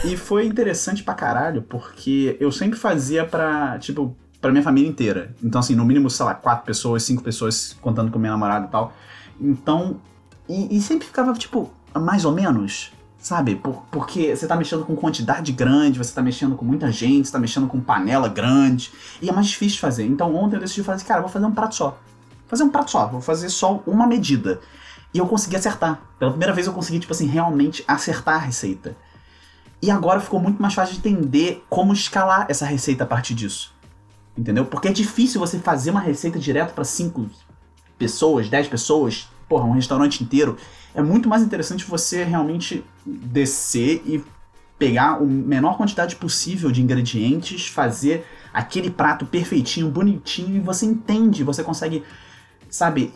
[0.06, 5.36] E foi interessante pra caralho, porque eu sempre fazia pra, tipo, pra minha família inteira.
[5.44, 8.70] Então, assim, no mínimo, sei lá, quatro pessoas, cinco pessoas, contando com minha namorada e
[8.70, 8.94] tal.
[9.40, 10.00] Então,
[10.48, 13.56] e, e sempre ficava, tipo, mais ou menos, sabe?
[13.56, 17.34] Por- porque você tá mexendo com quantidade grande, você tá mexendo com muita gente, você
[17.34, 20.06] tá mexendo com panela grande, e é mais difícil de fazer.
[20.06, 21.90] Então, ontem eu decidi fazer cara, vou fazer um prato só.
[21.90, 24.60] Vou fazer um prato só, vou fazer só uma medida.
[25.16, 26.02] E eu consegui acertar.
[26.20, 28.98] Pela primeira vez eu consegui, tipo assim, realmente acertar a receita.
[29.82, 33.74] E agora ficou muito mais fácil de entender como escalar essa receita a partir disso.
[34.38, 34.66] Entendeu?
[34.66, 37.30] Porque é difícil você fazer uma receita direto para 5
[37.98, 40.58] pessoas, 10 pessoas, porra, um restaurante inteiro.
[40.94, 44.22] É muito mais interessante você realmente descer e
[44.78, 51.42] pegar a menor quantidade possível de ingredientes, fazer aquele prato perfeitinho, bonitinho, e você entende,
[51.42, 52.04] você consegue,
[52.70, 53.14] sabe,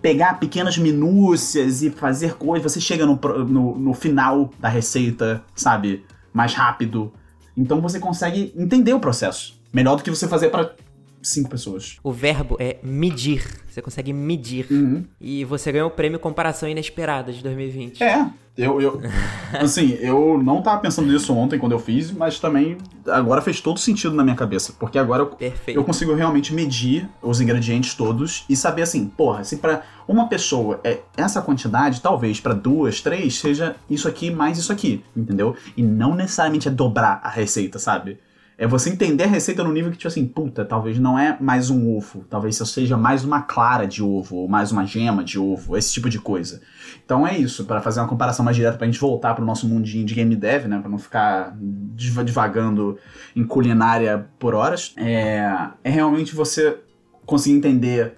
[0.00, 2.72] pegar pequenas minúcias e fazer coisas.
[2.72, 6.04] Você chega no, no, no final da receita, sabe?
[6.32, 7.12] Mais rápido.
[7.56, 9.58] Então você consegue entender o processo.
[9.72, 10.74] Melhor do que você fazer para
[11.22, 11.98] cinco pessoas.
[12.02, 13.44] O verbo é medir.
[13.68, 14.66] Você consegue medir.
[14.70, 15.04] Uhum.
[15.20, 18.02] E você ganhou o prêmio Comparação Inesperada de 2020.
[18.02, 19.00] É, eu, eu.
[19.58, 23.78] Assim, eu não tava pensando nisso ontem quando eu fiz, mas também agora fez todo
[23.78, 24.74] sentido na minha cabeça.
[24.78, 25.78] Porque agora eu, Perfeito.
[25.78, 30.80] eu consigo realmente medir os ingredientes todos e saber assim, porra, se pra uma pessoa
[30.82, 35.54] é essa quantidade, talvez pra duas, três, seja isso aqui mais isso aqui, entendeu?
[35.76, 38.18] E não necessariamente é dobrar a receita, sabe?
[38.60, 41.70] É você entender a receita no nível que, tipo assim, puta, talvez não é mais
[41.70, 45.78] um ovo, talvez seja mais uma clara de ovo, ou mais uma gema de ovo,
[45.78, 46.60] esse tipo de coisa.
[47.02, 50.04] Então é isso, para fazer uma comparação mais direta, pra gente voltar pro nosso mundinho
[50.04, 52.98] de game dev, né, pra não ficar diva- divagando
[53.34, 56.76] em culinária por horas, é, é realmente você
[57.24, 58.12] conseguir entender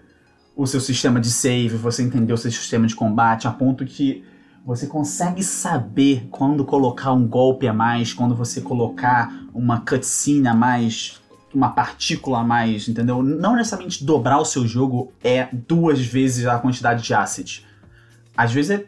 [0.56, 4.24] o seu sistema de save, você entender o seu sistema de combate, a ponto que
[4.64, 10.54] você consegue saber quando colocar um golpe a mais, quando você colocar uma cutscene a
[10.54, 11.20] mais,
[11.52, 13.22] uma partícula a mais, entendeu?
[13.22, 17.66] Não necessariamente dobrar o seu jogo é duas vezes a quantidade de assets.
[18.36, 18.84] Às vezes é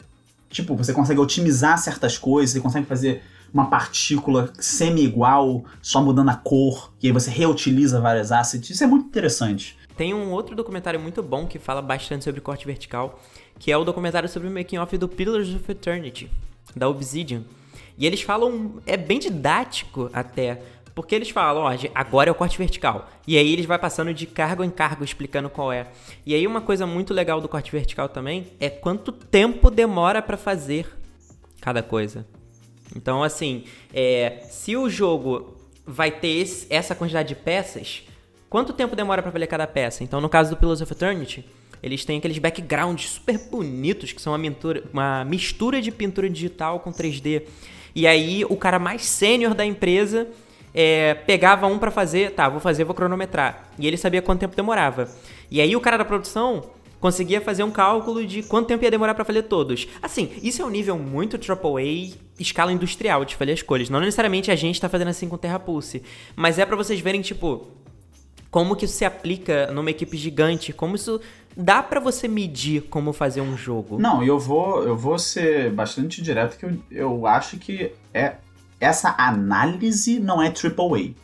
[0.48, 6.34] tipo, você consegue otimizar certas coisas, você consegue fazer uma partícula semi-igual, só mudando a
[6.34, 8.70] cor, e aí você reutiliza várias assets.
[8.70, 9.76] Isso é muito interessante.
[9.96, 13.20] Tem um outro documentário muito bom que fala bastante sobre corte vertical,
[13.58, 16.30] que é o documentário sobre o making off do Pillars of Eternity,
[16.74, 17.42] da Obsidian.
[17.96, 20.60] E eles falam, é bem didático até,
[20.94, 23.08] porque eles falam, ó, agora é o corte vertical.
[23.26, 25.88] E aí eles vai passando de cargo em cargo explicando qual é.
[26.26, 30.36] E aí uma coisa muito legal do corte vertical também é quanto tempo demora pra
[30.36, 30.86] fazer
[31.60, 32.26] cada coisa.
[32.94, 38.02] Então, assim, é, se o jogo vai ter esse- essa quantidade de peças,
[38.48, 40.04] quanto tempo demora pra fazer cada peça?
[40.04, 41.44] Então, no caso do Pillars of Eternity,
[41.84, 46.80] eles têm aqueles backgrounds super bonitos, que são uma, mintura- uma mistura de pintura digital
[46.80, 47.42] com 3D.
[47.94, 50.26] E aí, o cara mais sênior da empresa
[50.72, 53.70] é, pegava um pra fazer, tá, vou fazer, vou cronometrar.
[53.78, 55.08] E ele sabia quanto tempo demorava.
[55.50, 59.14] E aí, o cara da produção conseguia fazer um cálculo de quanto tempo ia demorar
[59.14, 59.86] pra fazer todos.
[60.00, 63.90] Assim, isso é um nível muito AAA, escala industrial de fazer as coisas.
[63.90, 66.02] Não necessariamente a gente tá fazendo assim com Terra Pulse,
[66.34, 67.68] mas é pra vocês verem, tipo,
[68.50, 71.20] como que isso se aplica numa equipe gigante, como isso
[71.56, 73.98] dá para você medir como fazer um jogo.
[73.98, 78.36] Não, eu vou, eu vou ser bastante direto que eu, eu acho que é
[78.80, 81.14] essa análise não é AAA.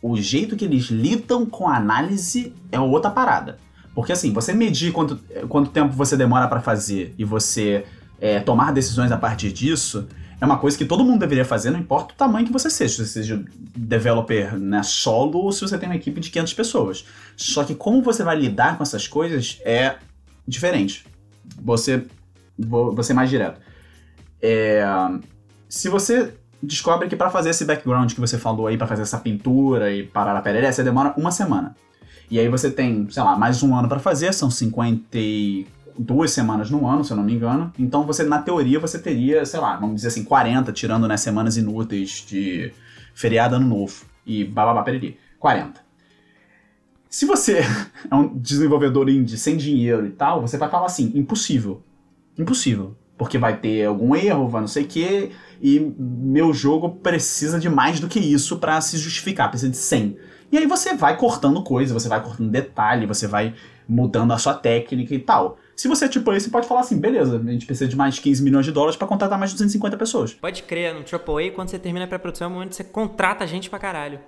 [0.00, 3.58] O jeito que eles lidam com a análise é outra parada.
[3.94, 7.84] Porque assim, você medir quanto, quanto tempo você demora para fazer e você
[8.20, 10.06] é, tomar decisões a partir disso
[10.40, 12.96] é uma coisa que todo mundo deveria fazer, não importa o tamanho que você seja.
[12.96, 13.44] Se você seja
[13.76, 17.04] developer né, solo ou se você tem uma equipe de 500 pessoas.
[17.36, 19.96] Só que como você vai lidar com essas coisas é
[20.46, 21.04] diferente.
[21.60, 22.06] Você,
[22.56, 23.60] vou ser mais direto.
[24.40, 24.84] É,
[25.68, 29.18] se você descobre que para fazer esse background que você falou aí, para fazer essa
[29.18, 31.74] pintura e parar a pereré, você demora uma semana.
[32.30, 34.50] E aí você tem, sei lá, mais um ano para fazer, são
[35.98, 37.72] 52 semanas no ano, se eu não me engano.
[37.78, 41.56] Então você, na teoria, você teria, sei lá, vamos dizer assim, 40, tirando né, semanas
[41.56, 42.72] inúteis de
[43.14, 45.18] feriado ano novo e bababá pereri.
[45.38, 45.80] 40.
[47.08, 47.60] Se você
[48.10, 51.82] é um desenvolvedor indie sem dinheiro e tal, você vai falar assim, impossível.
[52.38, 52.96] Impossível.
[53.16, 57.68] Porque vai ter algum erro, vai não sei o quê, e meu jogo precisa de
[57.68, 60.16] mais do que isso para se justificar, precisa de 100.
[60.52, 63.54] E aí você vai cortando coisa, você vai cortando detalhe, você vai
[63.88, 65.58] mudando a sua técnica e tal.
[65.78, 68.42] Se você é tipo você pode falar assim, beleza, a gente precisa de mais 15
[68.42, 70.34] milhões de dólares para contratar mais de 250 pessoas.
[70.34, 73.46] Pode crer, no AAA, quando você termina a pré-produção, é o momento que você contrata
[73.46, 74.18] gente pra caralho.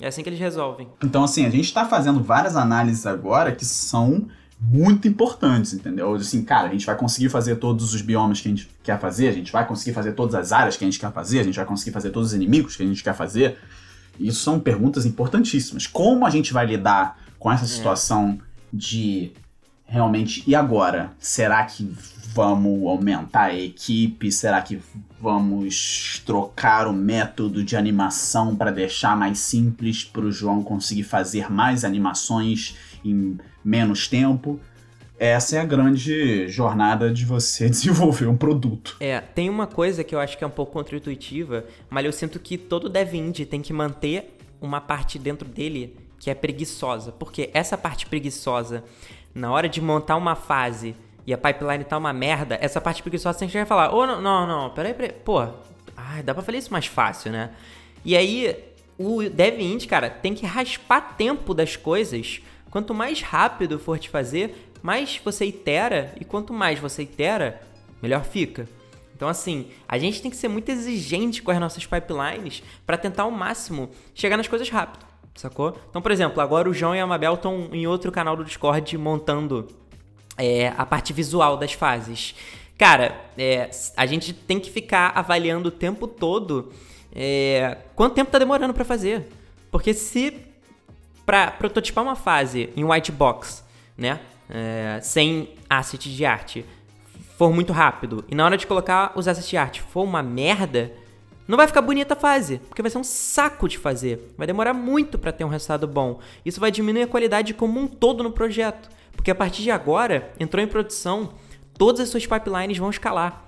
[0.00, 0.88] É assim que eles resolvem.
[1.04, 6.14] Então, assim, a gente tá fazendo várias análises agora que são muito importantes, entendeu?
[6.14, 9.28] Assim, cara, a gente vai conseguir fazer todos os biomas que a gente quer fazer,
[9.28, 11.56] a gente vai conseguir fazer todas as áreas que a gente quer fazer, a gente
[11.56, 13.58] vai conseguir fazer todos os inimigos que a gente quer fazer.
[14.18, 15.86] Isso são perguntas importantíssimas.
[15.86, 17.68] Como a gente vai lidar com essa é.
[17.68, 18.44] situação é.
[18.72, 19.32] de
[19.86, 21.12] realmente, e agora?
[21.18, 21.90] Será que
[22.34, 24.32] vamos aumentar a equipe?
[24.32, 24.80] Será que
[25.20, 31.50] vamos trocar o método de animação para deixar mais simples para o João conseguir fazer
[31.50, 34.60] mais animações em menos tempo?
[35.18, 38.96] essa é a grande jornada de você desenvolver um produto.
[39.00, 42.38] É, tem uma coisa que eu acho que é um pouco contra-intuitiva, mas eu sinto
[42.38, 47.12] que todo dev indie tem que manter uma parte dentro dele que é preguiçosa.
[47.12, 48.82] Porque essa parte preguiçosa,
[49.34, 50.94] na hora de montar uma fase
[51.26, 54.20] e a pipeline tá uma merda, essa parte preguiçosa tem que falar, ô, oh, não,
[54.20, 55.40] não, não, peraí, peraí, pô,
[55.96, 57.50] ai, dá pra fazer isso mais fácil, né?
[58.04, 58.56] E aí,
[58.98, 62.42] o dev indie, cara, tem que raspar tempo das coisas.
[62.70, 67.60] Quanto mais rápido for te fazer, mais você itera, e quanto mais você itera,
[68.02, 68.68] melhor fica.
[69.16, 73.22] Então, assim, a gente tem que ser muito exigente com as nossas pipelines para tentar
[73.22, 75.78] ao máximo chegar nas coisas rápido, sacou?
[75.90, 78.96] Então, por exemplo, agora o João e a Mabel estão em outro canal do Discord
[78.98, 79.68] montando
[80.36, 82.34] é, a parte visual das fases.
[82.78, 86.72] Cara, é, a gente tem que ficar avaliando o tempo todo
[87.14, 89.28] é, quanto tempo tá demorando para fazer.
[89.70, 90.40] Porque se
[91.24, 93.64] para prototipar uma fase em white box,
[93.96, 94.20] né?
[94.48, 96.64] é, sem asset de arte
[97.36, 100.92] for muito rápido e na hora de colocar os assets de arte for uma merda,
[101.46, 104.34] não vai ficar bonita a fase, porque vai ser um saco de fazer.
[104.36, 106.20] Vai demorar muito para ter um resultado bom.
[106.44, 110.32] Isso vai diminuir a qualidade como um todo no projeto, porque a partir de agora,
[110.40, 111.34] entrou em produção,
[111.76, 113.44] todas as suas pipelines vão escalar.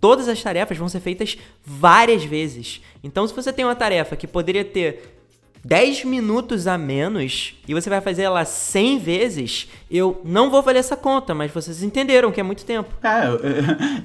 [0.00, 2.82] Todas as tarefas vão ser feitas várias vezes.
[3.04, 5.21] Então, se você tem uma tarefa que poderia ter
[5.64, 10.78] 10 minutos a menos e você vai fazer ela 100 vezes, eu não vou fazer
[10.78, 12.90] essa conta, mas vocês entenderam que é muito tempo.
[13.02, 13.40] É, eu,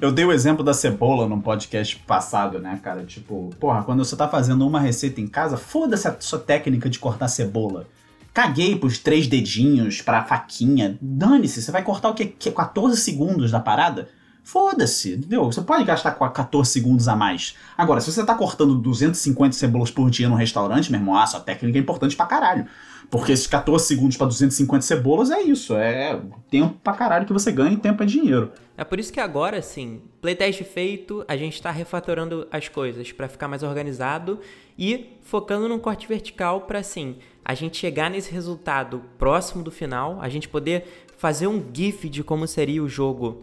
[0.08, 3.04] eu, dei o exemplo da cebola no podcast passado, né, cara?
[3.04, 6.98] Tipo, porra, quando você tá fazendo uma receita em casa, foda-se a sua técnica de
[7.00, 7.86] cortar cebola.
[8.32, 10.96] Caguei pros três dedinhos, pra faquinha.
[11.00, 12.26] Dane-se, você vai cortar o quê?
[12.26, 14.08] 14 segundos da parada?
[14.48, 15.44] Foda-se, entendeu?
[15.44, 17.54] Você pode gastar 14 segundos a mais.
[17.76, 21.38] Agora, se você tá cortando 250 cebolas por dia no restaurante, meu irmão, a sua
[21.38, 22.64] técnica é importante pra caralho.
[23.10, 26.18] Porque esses 14 segundos para 250 cebolas é isso, é
[26.50, 28.50] tempo pra caralho que você ganha e tempo é dinheiro.
[28.74, 33.28] É por isso que agora, assim, playtest feito, a gente tá refatorando as coisas para
[33.28, 34.40] ficar mais organizado
[34.78, 40.18] e focando num corte vertical para assim, a gente chegar nesse resultado próximo do final,
[40.22, 43.42] a gente poder fazer um gif de como seria o jogo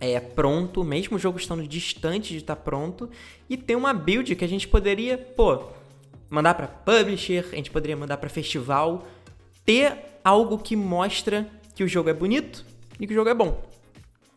[0.00, 3.08] é, pronto, mesmo o jogo estando distante de estar pronto,
[3.48, 5.62] e ter uma build que a gente poderia, pô,
[6.28, 9.06] mandar para publisher, a gente poderia mandar para festival,
[9.64, 12.64] ter algo que mostra que o jogo é bonito
[12.98, 13.62] e que o jogo é bom.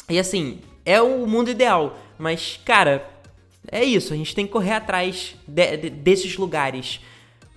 [0.10, 3.10] E assim, é o mundo ideal, mas cara,
[3.70, 7.02] é isso, a gente tem que correr atrás de, de, desses lugares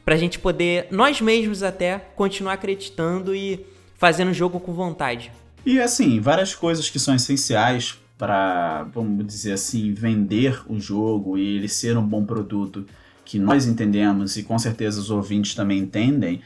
[0.05, 3.64] pra gente poder, nós mesmos até, continuar acreditando e
[3.96, 5.30] fazendo o jogo com vontade.
[5.65, 11.57] E assim, várias coisas que são essenciais para, vamos dizer assim, vender o jogo e
[11.57, 12.85] ele ser um bom produto
[13.25, 16.43] que nós entendemos e com certeza os ouvintes também entendem,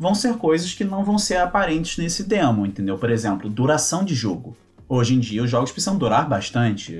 [0.00, 2.98] vão ser coisas que não vão ser aparentes nesse demo, entendeu?
[2.98, 4.56] Por exemplo, duração de jogo.
[4.88, 6.98] Hoje em dia, os jogos precisam durar bastante.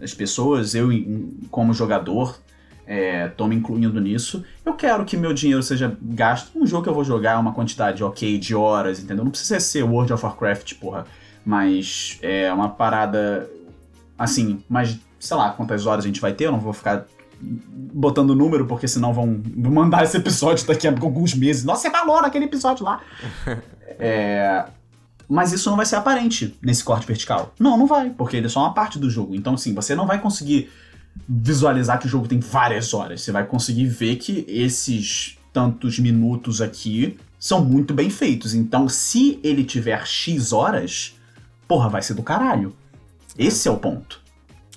[0.00, 0.88] As pessoas, eu
[1.50, 2.40] como jogador,
[2.86, 4.44] é, me incluindo nisso.
[4.64, 8.02] Eu quero que meu dinheiro seja gasto num jogo que eu vou jogar uma quantidade
[8.02, 9.24] ok de horas, entendeu?
[9.24, 11.06] Não precisa ser World of Warcraft, porra.
[11.44, 13.48] Mas é uma parada
[14.18, 17.06] assim, mas sei lá quantas horas a gente vai ter, eu não vou ficar
[17.40, 21.64] botando número, porque senão vão mandar esse episódio daqui a alguns meses.
[21.64, 23.00] Nossa, você falou naquele episódio lá.
[23.98, 24.64] é,
[25.28, 27.52] mas isso não vai ser aparente nesse corte vertical.
[27.58, 29.34] Não, não vai, porque ele é só uma parte do jogo.
[29.34, 30.70] Então, assim, você não vai conseguir
[31.28, 33.22] visualizar que o jogo tem várias horas.
[33.22, 38.54] Você vai conseguir ver que esses tantos minutos aqui são muito bem feitos.
[38.54, 41.18] Então, se ele tiver X horas,
[41.66, 42.74] porra, vai ser do caralho.
[43.36, 44.20] Esse é o ponto.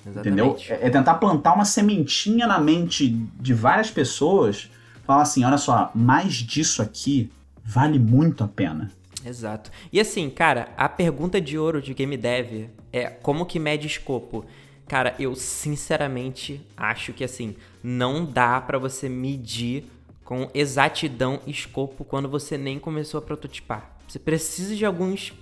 [0.04, 0.28] Exatamente.
[0.28, 0.56] Entendeu?
[0.68, 4.70] É, é tentar plantar uma sementinha na mente de várias pessoas.
[5.04, 7.30] Falar assim: olha só, mais disso aqui
[7.64, 8.90] vale muito a pena.
[9.24, 9.72] Exato.
[9.92, 14.44] E assim, cara, a pergunta de ouro de Game Dev é como que mede escopo?
[14.88, 19.84] Cara, eu sinceramente acho que assim, não dá para você medir
[20.24, 23.90] com exatidão escopo quando você nem começou a prototipar.
[24.06, 25.32] Você precisa de alguns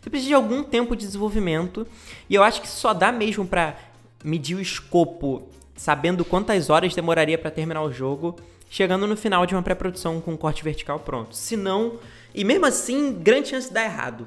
[0.00, 1.86] você precisa de algum tempo de desenvolvimento
[2.30, 3.76] e eu acho que só dá mesmo para
[4.22, 8.36] medir o escopo, sabendo quantas horas demoraria para terminar o jogo,
[8.70, 11.36] chegando no final de uma pré-produção com um corte vertical pronto.
[11.36, 11.98] Se não,
[12.34, 14.26] e mesmo assim, grande chance de dar errado.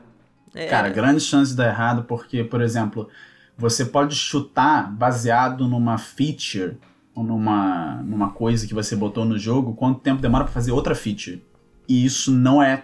[0.53, 0.67] É...
[0.67, 3.09] Cara, grande chance de dar errado porque, por exemplo,
[3.57, 6.77] você pode chutar baseado numa feature
[7.15, 10.93] ou numa, numa coisa que você botou no jogo, quanto tempo demora para fazer outra
[10.93, 11.43] feature.
[11.89, 12.83] E isso não é,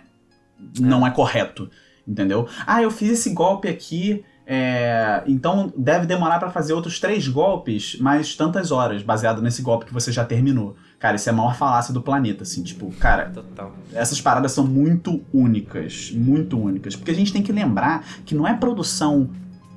[0.79, 1.69] não é correto
[2.07, 2.47] entendeu?
[2.65, 7.97] Ah, eu fiz esse golpe aqui, é, então deve demorar para fazer outros três golpes,
[7.99, 10.75] mais tantas horas, baseado nesse golpe que você já terminou.
[10.99, 13.73] Cara, isso é a maior falácia do planeta, assim, tipo, cara, Total.
[13.93, 18.47] essas paradas são muito únicas, muito únicas, porque a gente tem que lembrar que não
[18.47, 19.29] é produção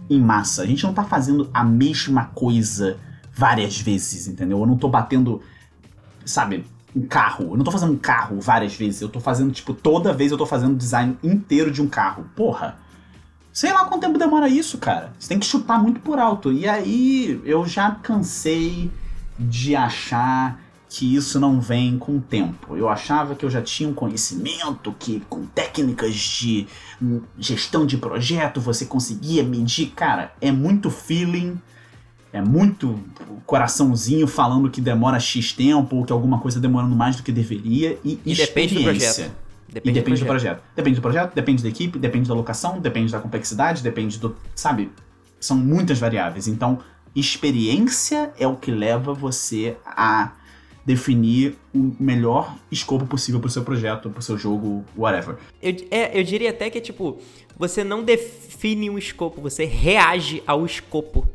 [0.08, 2.98] em massa, a gente não tá fazendo a mesma coisa
[3.32, 4.60] várias vezes, entendeu?
[4.60, 5.42] Eu não tô batendo,
[6.24, 7.50] sabe, um carro.
[7.50, 9.02] Eu não tô fazendo um carro várias vezes.
[9.02, 12.24] Eu tô fazendo, tipo, toda vez eu tô fazendo o design inteiro de um carro.
[12.34, 12.78] Porra.
[13.52, 15.12] Sei lá quanto tempo demora isso, cara.
[15.18, 16.52] Você tem que chutar muito por alto.
[16.52, 18.90] E aí eu já cansei
[19.38, 20.58] de achar
[20.88, 22.76] que isso não vem com o tempo.
[22.76, 26.66] Eu achava que eu já tinha um conhecimento que com técnicas de
[27.38, 29.92] gestão de projeto você conseguia medir.
[29.94, 31.60] Cara, é muito feeling
[32.32, 33.00] é muito
[33.46, 37.98] coraçãozinho falando que demora X tempo ou que alguma coisa demorando mais do que deveria
[38.04, 39.32] e, e depende do projeto.
[39.68, 40.26] Depende, e depende do, projeto.
[40.26, 40.62] do projeto.
[40.76, 44.36] Depende do projeto, depende da equipe, depende da locação, depende da complexidade, depende do.
[44.54, 44.92] Sabe?
[45.40, 46.46] São muitas variáveis.
[46.46, 46.78] Então,
[47.14, 50.32] experiência é o que leva você a
[50.86, 55.36] definir o melhor escopo possível pro seu projeto, pro seu jogo, whatever.
[55.60, 57.18] Eu, é, eu diria até que, tipo,
[57.58, 61.26] você não define um escopo, você reage ao escopo.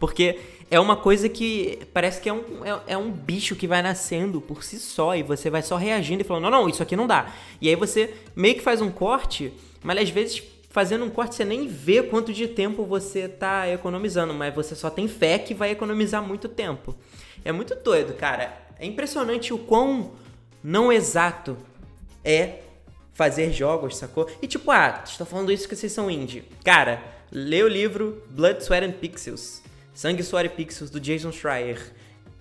[0.00, 0.38] Porque
[0.68, 4.40] é uma coisa que parece que é um, é, é, um bicho que vai nascendo
[4.40, 7.06] por si só e você vai só reagindo e falando, não, não, isso aqui não
[7.06, 7.32] dá.
[7.60, 9.52] E aí você meio que faz um corte,
[9.84, 14.34] mas às vezes fazendo um corte você nem vê quanto de tempo você tá economizando,
[14.34, 16.94] mas você só tem fé que vai economizar muito tempo.
[17.44, 18.65] É muito doido, cara.
[18.78, 20.12] É impressionante o quão
[20.62, 21.56] não exato
[22.24, 22.60] é
[23.14, 24.28] fazer jogos, sacou?
[24.42, 26.44] E tipo, ah, estou falando isso que vocês são indie.
[26.64, 29.62] Cara, lê o livro Blood, Sweat and Pixels
[29.96, 31.80] Sangue, Suor e Pixels do Jason Schreier.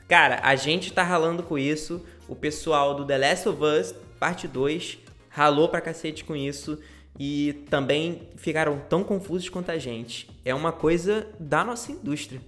[0.10, 2.06] Cara, a gente tá ralando com isso.
[2.28, 4.98] O pessoal do The Last of Us, parte 2,
[5.30, 6.78] ralou pra cacete com isso.
[7.18, 10.30] E também ficaram tão confusos quanto a gente.
[10.44, 12.42] É uma coisa da nossa indústria.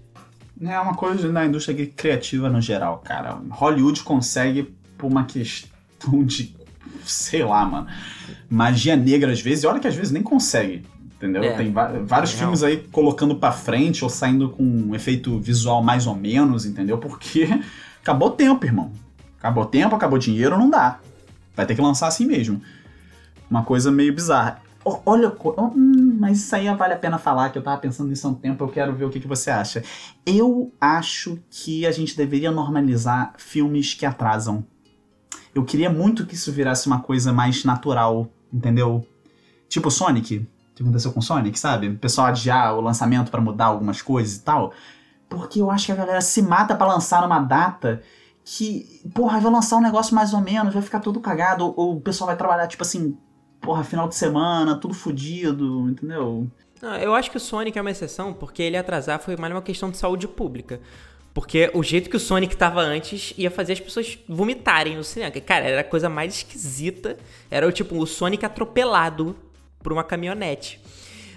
[0.61, 3.39] É uma coisa da indústria criativa no geral, cara.
[3.49, 6.55] Hollywood consegue por uma questão de.
[7.05, 7.87] sei lá, mano.
[8.49, 9.63] Magia negra às vezes.
[9.63, 10.83] E olha que às vezes nem consegue.
[11.17, 11.43] Entendeu?
[11.43, 15.81] É, Tem vários é filmes aí colocando para frente ou saindo com um efeito visual
[15.81, 16.99] mais ou menos, entendeu?
[16.99, 17.47] Porque
[18.01, 18.91] acabou tempo, irmão.
[19.39, 20.99] Acabou tempo, acabou dinheiro, não dá.
[21.55, 22.61] Vai ter que lançar assim mesmo.
[23.49, 24.61] Uma coisa meio bizarra.
[25.05, 25.35] Olha,
[25.75, 28.35] hum, mas isso aí vale a pena falar, que eu tava pensando nisso há um
[28.35, 29.83] tempo, eu quero ver o que, que você acha.
[30.25, 34.65] Eu acho que a gente deveria normalizar filmes que atrasam.
[35.53, 39.05] Eu queria muito que isso virasse uma coisa mais natural, entendeu?
[39.67, 41.89] Tipo Sonic que aconteceu com Sonic, sabe?
[41.89, 44.71] O pessoal adiar o lançamento para mudar algumas coisas e tal.
[45.27, 48.01] Porque eu acho que a galera se mata para lançar numa data
[48.45, 51.97] que, porra, vai lançar um negócio mais ou menos, vai ficar tudo cagado, ou, ou
[51.97, 53.17] o pessoal vai trabalhar, tipo assim,
[53.67, 56.47] porra, final de semana, tudo fodido, entendeu?
[56.81, 59.61] Não, eu acho que o Sonic é uma exceção, porque ele atrasar foi mais uma
[59.61, 60.79] questão de saúde pública.
[61.33, 65.31] Porque o jeito que o Sonic tava antes ia fazer as pessoas vomitarem no cinema.
[65.41, 67.17] Cara, era a coisa mais esquisita.
[67.51, 69.35] Era o tipo, o Sonic atropelado
[69.83, 70.79] por uma caminhonete.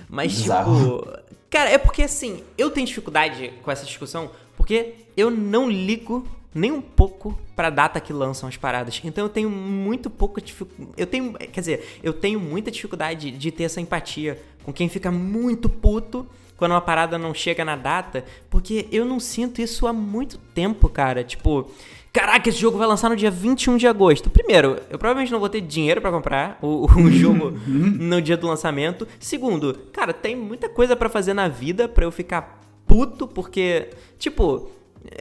[0.09, 1.01] Mas, Bizarro.
[1.01, 1.19] tipo.
[1.51, 6.25] Cara, é porque assim, eu tenho dificuldade com essa discussão, porque eu não ligo
[6.55, 9.01] nem um pouco pra data que lançam as paradas.
[9.05, 10.93] Então eu tenho muito pouco dificuldade.
[10.97, 11.33] Eu tenho.
[11.35, 16.27] Quer dizer, eu tenho muita dificuldade de ter essa empatia com quem fica muito puto
[16.57, 20.91] quando uma parada não chega na data, porque eu não sinto isso há muito tempo,
[20.91, 21.25] cara.
[21.25, 21.71] Tipo,
[22.13, 24.29] caraca, esse jogo vai lançar no dia 21 de agosto.
[24.29, 28.47] Primeiro, eu provavelmente não vou ter dinheiro para comprar o, o jogo no dia do
[28.47, 29.09] lançamento.
[29.19, 33.89] Segundo, cara, tem muita coisa para fazer na vida para eu ficar puto, porque,
[34.19, 34.71] tipo,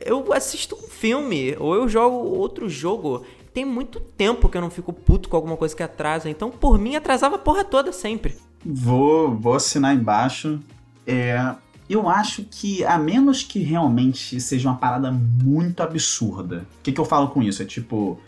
[0.05, 3.25] eu assisto um filme ou eu jogo outro jogo.
[3.53, 6.29] Tem muito tempo que eu não fico puto com alguma coisa que atrasa.
[6.29, 8.37] Então, por mim, atrasava a porra toda sempre.
[8.63, 10.59] Vou, vou assinar embaixo.
[11.07, 11.55] É,
[11.89, 16.67] eu acho que, a menos que realmente seja uma parada muito absurda.
[16.79, 17.63] O que, que eu falo com isso?
[17.63, 18.19] É tipo.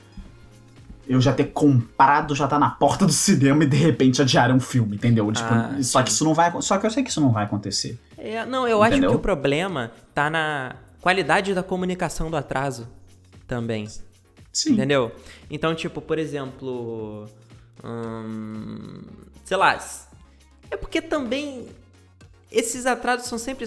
[1.07, 4.59] Eu já ter comprado, já tá na porta do cinema e de repente adiar um
[4.59, 5.29] filme, entendeu?
[5.31, 6.53] Tipo, ah, só que isso não vai.
[6.61, 7.99] Só que eu sei que isso não vai acontecer.
[8.17, 9.09] É, não, eu entendeu?
[9.09, 12.87] acho que o problema tá na qualidade da comunicação do atraso
[13.47, 13.87] também.
[14.53, 14.73] Sim.
[14.73, 15.11] Entendeu?
[15.49, 17.27] Então, tipo, por exemplo.
[17.83, 19.01] Hum,
[19.43, 19.77] sei lá.
[20.69, 21.67] É porque também
[22.51, 23.65] esses atrasos são sempre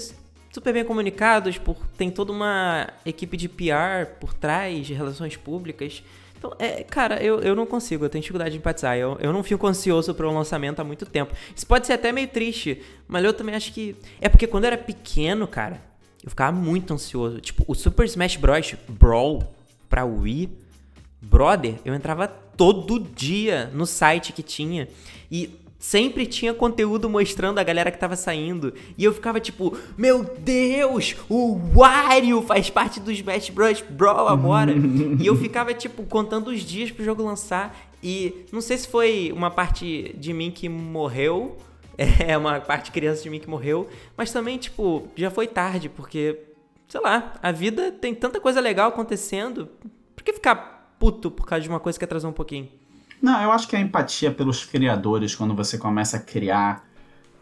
[0.52, 6.02] super bem comunicados, por tem toda uma equipe de PR por trás, de relações públicas.
[6.38, 8.96] Então, é, cara, eu, eu não consigo, eu tenho dificuldade de empatizar.
[8.96, 11.34] Eu, eu não fico ansioso para o lançamento há muito tempo.
[11.56, 13.96] Isso pode ser até meio triste, mas eu também acho que.
[14.20, 15.80] É porque quando eu era pequeno, cara,
[16.24, 17.40] eu ficava muito ansioso.
[17.40, 18.74] Tipo, o Super Smash Bros.
[18.88, 19.54] Brawl
[19.88, 20.50] pra Wii,
[21.20, 24.88] brother, eu entrava todo dia no site que tinha.
[25.30, 25.50] E
[25.84, 28.72] Sempre tinha conteúdo mostrando a galera que tava saindo.
[28.96, 33.84] E eu ficava tipo, meu Deus, o Wario faz parte dos Smash Bros.
[33.90, 34.72] Brawl agora.
[35.20, 37.76] e eu ficava, tipo, contando os dias pro jogo lançar.
[38.02, 41.58] E não sei se foi uma parte de mim que morreu.
[41.98, 43.88] É uma parte criança de mim que morreu.
[44.16, 46.38] Mas também, tipo, já foi tarde, porque,
[46.88, 49.68] sei lá, a vida tem tanta coisa legal acontecendo.
[50.14, 52.68] Por que ficar puto por causa de uma coisa que atrasou um pouquinho?
[53.20, 56.84] Não, eu acho que a empatia pelos criadores, quando você começa a criar,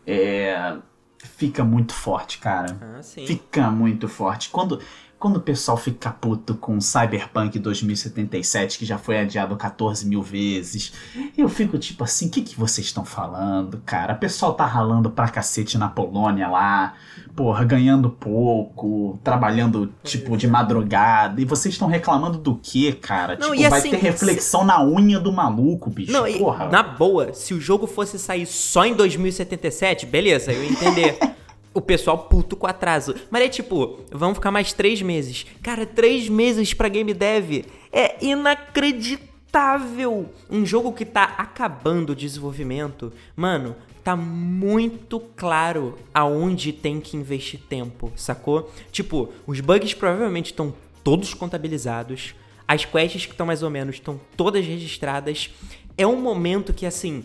[0.06, 0.76] é,
[1.18, 2.76] fica muito forte, cara.
[2.80, 3.26] Ah, sim.
[3.26, 4.50] Fica muito forte.
[4.50, 4.80] Quando,
[5.22, 10.92] quando o pessoal fica puto com Cyberpunk 2077, que já foi adiado 14 mil vezes,
[11.38, 14.14] eu fico tipo assim: o que, que vocês estão falando, cara?
[14.14, 16.94] O pessoal tá ralando pra cacete na Polônia lá,
[17.36, 23.36] porra, ganhando pouco, trabalhando tipo de madrugada, e vocês estão reclamando do quê, cara?
[23.36, 24.66] Não, tipo, vai assim, ter reflexão se...
[24.66, 26.10] na unha do maluco, bicho.
[26.10, 26.68] Não, porra.
[26.68, 31.16] na boa, se o jogo fosse sair só em 2077, beleza, eu ia entender.
[31.74, 33.14] o pessoal puto com atraso.
[33.30, 35.46] Mas é tipo, vamos ficar mais três meses.
[35.62, 40.30] Cara, três meses pra game dev é inacreditável.
[40.50, 47.60] Um jogo que tá acabando o desenvolvimento, mano, tá muito claro aonde tem que investir
[47.68, 48.72] tempo, sacou?
[48.90, 52.34] Tipo, os bugs provavelmente estão todos contabilizados.
[52.66, 55.50] As quests que estão mais ou menos estão todas registradas.
[55.96, 57.24] É um momento que, assim,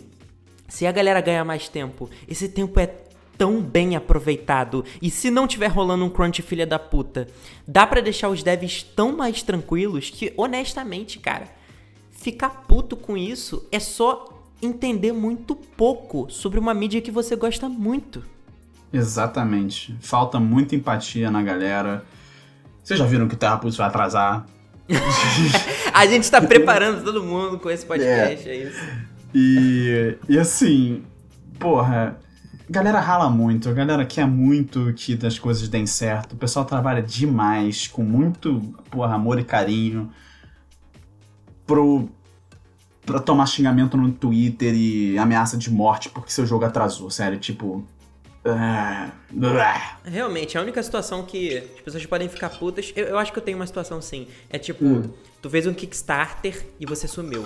[0.68, 2.94] se a galera ganhar mais tempo, esse tempo é
[3.38, 4.84] tão bem aproveitado.
[5.02, 7.28] E se não tiver rolando um crunch filha da puta,
[7.68, 11.48] dá para deixar os devs tão mais tranquilos que, honestamente, cara,
[12.12, 17.70] ficar puto com isso é só entender muito pouco sobre uma mídia que você gosta
[17.70, 18.24] muito.
[18.92, 19.96] Exatamente.
[20.00, 22.04] Falta muita empatia na galera.
[22.84, 24.46] Vocês já viram que o Terra Pulse vai atrasar?
[25.94, 28.80] a gente tá preparando todo mundo com esse podcast, é, é isso.
[29.36, 31.04] E, e assim,
[31.60, 32.18] porra,
[32.70, 36.34] a galera rala muito, a galera quer muito que as coisas deem certo.
[36.34, 40.12] O pessoal trabalha demais, com muito porra, amor e carinho
[41.66, 42.10] pro,
[43.06, 47.86] pra tomar xingamento no Twitter e ameaça de morte porque seu jogo atrasou, sério, tipo.
[48.44, 49.12] É,
[50.06, 52.94] Realmente, a única situação que as pessoas podem ficar putas.
[52.96, 54.28] Eu, eu acho que eu tenho uma situação sim.
[54.50, 55.04] É tipo, hum.
[55.42, 57.46] tu fez um Kickstarter e você sumiu.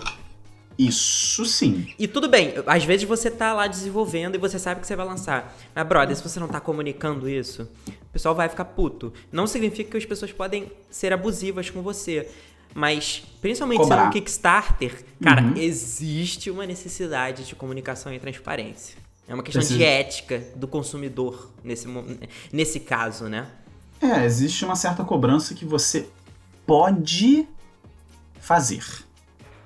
[0.88, 1.88] Isso sim.
[2.00, 5.06] E tudo bem, às vezes você tá lá desenvolvendo e você sabe que você vai
[5.06, 5.56] lançar.
[5.76, 9.14] Mas, brother, se você não tá comunicando isso, o pessoal vai ficar puto.
[9.32, 12.28] Não significa que as pessoas podem ser abusivas com você.
[12.74, 15.54] Mas, principalmente sendo um Kickstarter, cara, uhum.
[15.56, 18.98] existe uma necessidade de comunicação e transparência.
[19.28, 21.88] É uma questão de ética do consumidor nesse,
[22.52, 23.48] nesse caso, né?
[24.02, 26.10] É, existe uma certa cobrança que você
[26.66, 27.48] pode
[28.40, 28.84] fazer.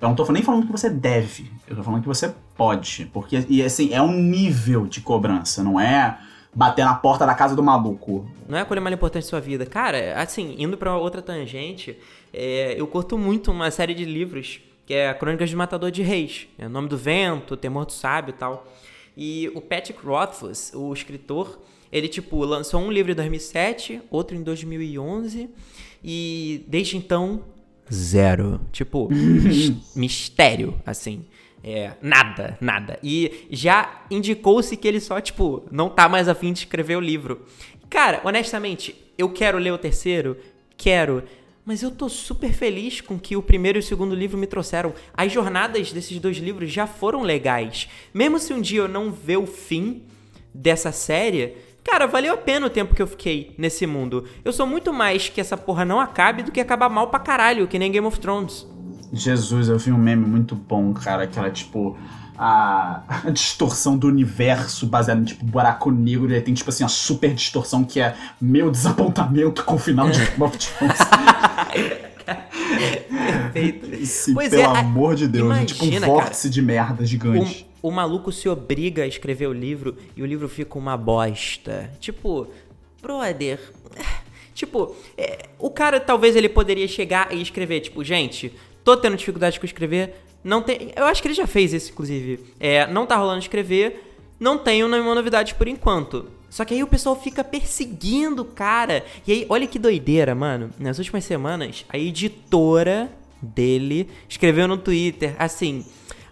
[0.01, 3.09] Eu não tô nem falando que você deve, eu tô falando que você pode.
[3.13, 6.17] Porque, e assim, é um nível de cobrança, não é
[6.53, 8.29] bater na porta da casa do maluco.
[8.47, 9.65] Não é a coisa mais importante da sua vida.
[9.65, 11.97] Cara, assim, indo pra outra tangente,
[12.33, 16.47] é, eu curto muito uma série de livros que é Crônicas de Matador de Reis.
[16.57, 18.67] É o Nome do Vento, Temor do Sábio e tal.
[19.17, 21.59] E o Patrick Rothfuss, o escritor,
[21.91, 25.49] ele, tipo, lançou um livro em 2007, outro em 2011,
[26.03, 27.41] e desde então,
[27.93, 28.61] zero.
[28.71, 29.09] Tipo,
[29.95, 31.25] mistério, assim.
[31.63, 32.99] É, nada, nada.
[33.01, 37.43] E já indicou-se que ele só, tipo, não tá mais afim de escrever o livro.
[37.89, 40.37] Cara, honestamente, eu quero ler o terceiro?
[40.77, 41.23] Quero.
[41.65, 44.93] Mas eu tô super feliz com que o primeiro e o segundo livro me trouxeram.
[45.15, 47.89] As jornadas desses dois livros já foram legais.
[48.13, 50.03] Mesmo se um dia eu não ver o fim
[50.53, 54.25] dessa série, cara, valeu a pena o tempo que eu fiquei nesse mundo.
[54.43, 57.67] Eu sou muito mais que essa porra não acabe do que acabar mal pra caralho,
[57.67, 58.67] que nem Game of Thrones.
[59.13, 61.95] Jesus, eu vi um meme muito bom, cara, que era tipo
[62.37, 66.89] a, a distorção do universo baseada em tipo buraco negro, ele tem tipo assim a
[66.89, 70.97] super distorção que é meu desapontamento com o final de Game of Thrones.
[73.53, 73.93] Perfeito.
[73.93, 76.05] Esse, Pois pelo é, amor de Deus, é imagina, tipo um cara.
[76.07, 77.67] vórtice de merda gigante.
[77.71, 81.91] O, o maluco se obriga a escrever o livro e o livro fica uma bosta.
[81.99, 82.47] Tipo,
[82.99, 83.59] brother.
[84.55, 88.53] Tipo, é, o cara talvez ele poderia chegar e escrever, tipo, gente,
[88.85, 90.15] tô tendo dificuldade com escrever.
[90.41, 90.93] Não tem.
[90.95, 92.39] Eu acho que ele já fez isso, inclusive.
[92.57, 94.15] É, não tá rolando escrever.
[94.39, 96.31] Não tenho nenhuma novidade por enquanto.
[96.49, 99.03] Só que aí o pessoal fica perseguindo o cara.
[99.27, 100.69] E aí, olha que doideira, mano.
[100.79, 103.11] Nas últimas semanas, a editora
[103.41, 105.85] dele escreveu no Twitter assim.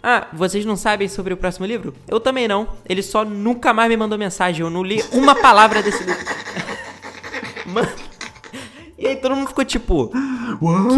[0.06, 1.94] Ah, vocês não sabem sobre o próximo livro?
[2.06, 2.68] Eu também não.
[2.86, 4.60] Ele só nunca mais me mandou mensagem.
[4.60, 6.22] Eu não li uma palavra desse livro.
[7.64, 7.88] Mano.
[8.96, 10.10] E aí todo mundo ficou tipo,
[10.62, 10.94] What?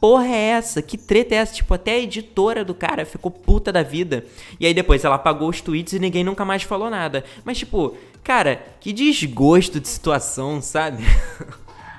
[0.00, 0.82] porra é essa?
[0.82, 1.54] Que treta é essa?
[1.54, 4.26] Tipo, até a editora do cara ficou puta da vida.
[4.58, 7.24] E aí depois ela apagou os tweets e ninguém nunca mais falou nada.
[7.44, 11.04] Mas tipo, cara, que desgosto de situação, sabe?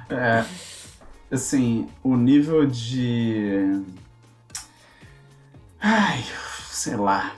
[0.10, 0.44] É,
[1.32, 3.82] assim, o nível de.
[5.84, 6.23] Ai,
[6.71, 7.34] sei lá.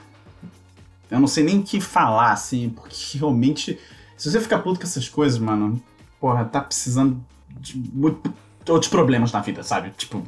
[1.10, 3.78] Eu não sei nem o que falar, assim, porque realmente.
[4.16, 5.82] Se você ficar puto com essas coisas, mano,
[6.18, 7.22] porra, tá precisando
[7.60, 8.32] de muito,
[8.68, 9.90] outros problemas na vida, sabe?
[9.90, 10.22] Tipo,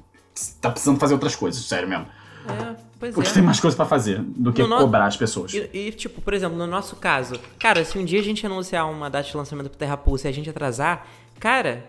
[0.60, 2.06] tá precisando fazer outras coisas, sério mesmo.
[2.46, 3.32] É, pois Porque é.
[3.32, 5.52] tem mais coisas pra fazer do que No no- cobrar as pessoas.
[5.54, 8.90] E, e, tipo, por exemplo, no nosso caso, cara, se um dia a gente anunciar
[8.90, 11.06] uma data de lançamento pro Terra Pulse e a gente atrasar,
[11.40, 11.86] cara,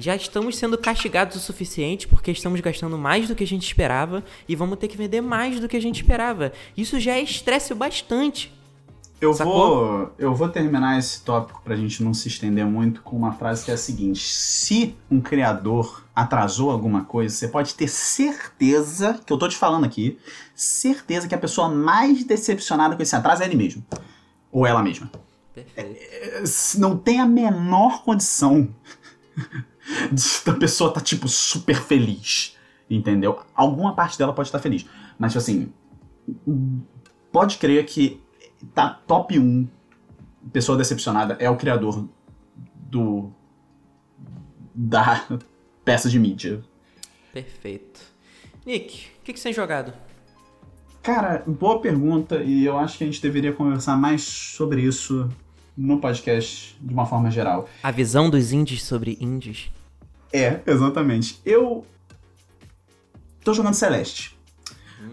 [0.00, 4.24] já estamos sendo castigados o suficiente porque estamos gastando mais do que a gente esperava
[4.48, 6.52] e vamos ter que vender mais do que a gente esperava.
[6.76, 8.52] Isso já é estresse o bastante.
[9.20, 9.52] Eu Sacou?
[9.52, 13.64] vou, eu vou terminar esse tópico pra gente não se estender muito com uma frase
[13.64, 19.32] que é a seguinte: se um criador atrasou alguma coisa, você pode ter certeza, que
[19.32, 20.18] eu tô te falando aqui,
[20.54, 23.84] certeza que a pessoa mais decepcionada com esse atraso é ele mesmo.
[24.52, 25.10] Ou ela mesma.
[25.52, 25.98] Perfeito.
[26.00, 28.68] É, se Não tem a menor condição
[30.44, 32.56] da pessoa tá, tipo, super feliz.
[32.90, 33.40] Entendeu?
[33.54, 34.86] Alguma parte dela pode estar feliz.
[35.18, 35.72] Mas, tipo assim,
[37.30, 38.20] pode crer que
[38.74, 39.68] tá top 1
[40.52, 42.08] pessoa decepcionada é o criador
[42.74, 43.30] do.
[44.74, 45.26] da
[45.84, 46.62] peça de mídia.
[47.32, 48.00] Perfeito.
[48.64, 49.92] Nick, o que, que você tem jogado?
[51.02, 55.30] Cara, boa pergunta e eu acho que a gente deveria conversar mais sobre isso
[55.76, 57.68] no podcast de uma forma geral.
[57.82, 59.70] A visão dos indies sobre indies?
[60.32, 61.40] É, exatamente.
[61.44, 61.86] Eu
[63.42, 64.38] tô jogando Celeste.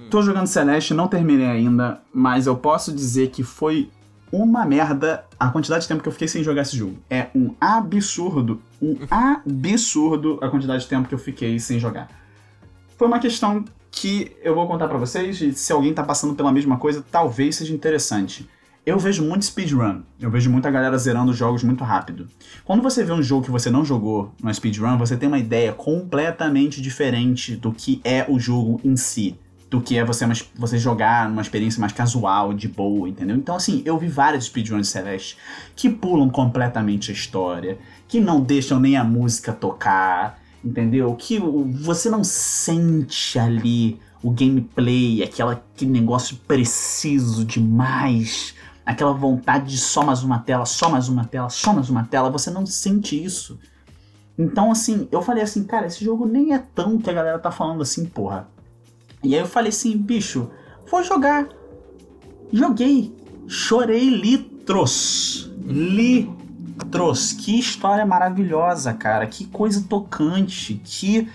[0.09, 3.89] Tô jogando Celeste, não terminei ainda, mas eu posso dizer que foi
[4.31, 6.97] uma merda a quantidade de tempo que eu fiquei sem jogar esse jogo.
[7.09, 12.09] É um absurdo, um absurdo a quantidade de tempo que eu fiquei sem jogar.
[12.97, 16.51] Foi uma questão que eu vou contar pra vocês e se alguém tá passando pela
[16.51, 18.49] mesma coisa, talvez seja interessante.
[18.85, 22.27] Eu vejo muito speedrun, eu vejo muita galera zerando jogos muito rápido.
[22.63, 25.73] Quando você vê um jogo que você não jogou no speedrun, você tem uma ideia
[25.73, 29.39] completamente diferente do que é o jogo em si.
[29.71, 30.23] Do que é você,
[30.55, 33.35] você jogar numa experiência mais casual, de boa, entendeu?
[33.35, 35.35] Então, assim, eu vi vários speedruns de Celeste
[35.75, 41.15] que pulam completamente a história, que não deixam nem a música tocar, entendeu?
[41.15, 48.55] Que você não sente ali o gameplay, aquela, aquele negócio preciso demais,
[48.85, 52.29] aquela vontade de só mais uma tela, só mais uma tela, só mais uma tela,
[52.29, 53.59] você não sente isso.
[54.37, 57.51] Então, assim, eu falei assim, cara, esse jogo nem é tão que a galera tá
[57.51, 58.47] falando assim, porra.
[59.23, 60.51] E aí eu falei assim, bicho,
[60.89, 61.47] vou jogar.
[62.51, 63.15] Joguei.
[63.47, 65.51] Chorei litros.
[65.63, 67.31] Litros.
[67.31, 69.25] Que história maravilhosa, cara.
[69.25, 70.79] Que coisa tocante.
[70.83, 71.29] Que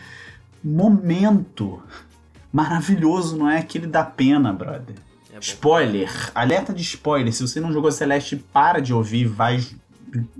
[0.63, 1.83] momento
[2.53, 4.97] maravilhoso, não é aquele da pena, brother.
[5.33, 7.33] É spoiler, alerta de spoiler.
[7.33, 9.65] Se você não jogou Celeste, para de ouvir, vai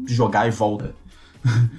[0.07, 0.95] jogar e volta.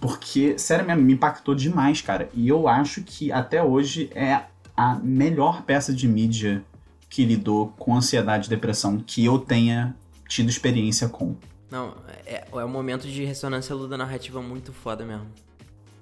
[0.00, 2.28] Porque, sério mesmo, me impactou demais, cara.
[2.32, 4.42] E eu acho que até hoje é
[4.76, 6.62] a melhor peça de mídia
[7.08, 9.96] que lidou com ansiedade e depressão que eu tenha
[10.28, 11.34] tido experiência com.
[11.70, 15.26] Não, é, é um momento de ressonância narrativa muito foda mesmo.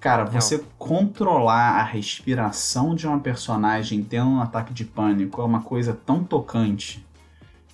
[0.05, 5.63] Cara, você controlar a respiração de uma personagem tendo um ataque de pânico é uma
[5.63, 7.03] coisa tão tocante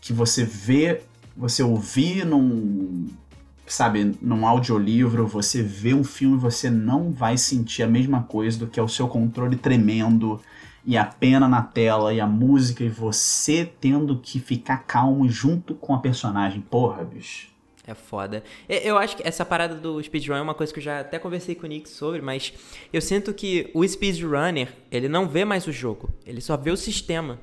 [0.01, 1.03] que você vê,
[1.37, 3.09] você ouvir num,
[3.67, 8.69] sabe, num audiolivro, você vê um filme, você não vai sentir a mesma coisa do
[8.69, 10.41] que é o seu controle tremendo
[10.87, 15.75] e a pena na tela e a música e você tendo que ficar calmo junto
[15.75, 16.61] com a personagem.
[16.61, 17.50] Porra, bicho.
[17.91, 18.45] É foda.
[18.69, 21.57] Eu acho que essa parada do speedrun é uma coisa que eu já até conversei
[21.57, 22.53] com o Nick sobre, mas
[22.93, 26.77] eu sinto que o speedrunner, ele não vê mais o jogo, ele só vê o
[26.77, 27.41] sistema.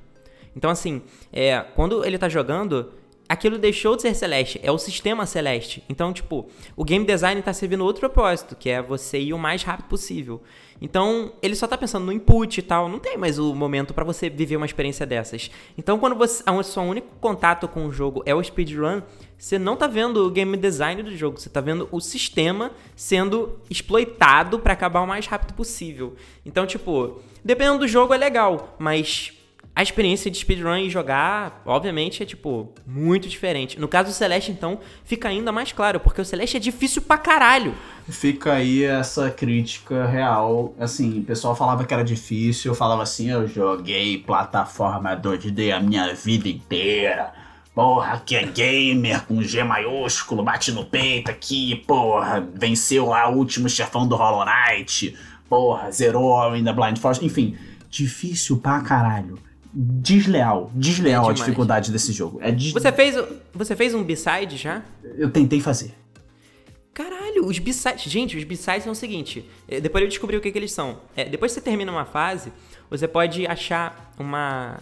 [0.56, 1.02] Então, assim,
[1.34, 2.93] é, quando ele tá jogando,
[3.28, 5.84] aquilo deixou de ser celeste, é o sistema celeste.
[5.89, 9.64] Então, tipo, o game design tá servindo outro propósito, que é você ir o mais
[9.64, 10.41] rápido possível.
[10.82, 14.03] Então, ele só tá pensando no input e tal, não tem mais o momento para
[14.03, 15.49] você viver uma experiência dessas.
[15.78, 19.01] Então, quando você, o seu único contato com o jogo é o speedrun,
[19.38, 23.59] você não tá vendo o game design do jogo, você tá vendo o sistema sendo
[23.69, 26.15] exploitado para acabar o mais rápido possível.
[26.45, 29.37] Então, tipo, dependendo do jogo é legal, mas
[29.78, 33.80] a experiência de speedrun e jogar, obviamente, é tipo muito diferente.
[33.80, 37.15] No caso do Celeste, então, fica ainda mais claro, porque o Celeste é difícil pra
[37.15, 37.75] caralho.
[38.09, 40.73] Fica aí essa crítica real.
[40.80, 45.80] Assim, o pessoal falava que era difícil, eu falava assim, eu joguei plataforma 2D a
[45.80, 47.32] minha vida inteira.
[47.75, 53.38] Porra, que é gamer com G maiúsculo, bate no peito aqui, porra, venceu lá o
[53.38, 55.15] último chefão do Hollow Knight,
[55.47, 57.55] porra, zerou ainda Blind Force, enfim,
[57.91, 59.38] difícil pra caralho
[59.80, 60.71] desleal.
[60.73, 62.39] Desleal é a dificuldade desse jogo.
[62.41, 62.71] É des...
[62.71, 63.15] Você fez,
[63.53, 64.84] você fez um B-side já?
[65.03, 65.93] Eu tentei fazer.
[66.95, 68.11] Caralho, os B-sides.
[68.11, 69.47] Gente, os B-sides são o seguinte.
[69.67, 70.97] É, depois eu descobri o que, que eles são.
[71.15, 72.51] É, depois que você termina uma fase,
[72.89, 74.80] você pode achar uma,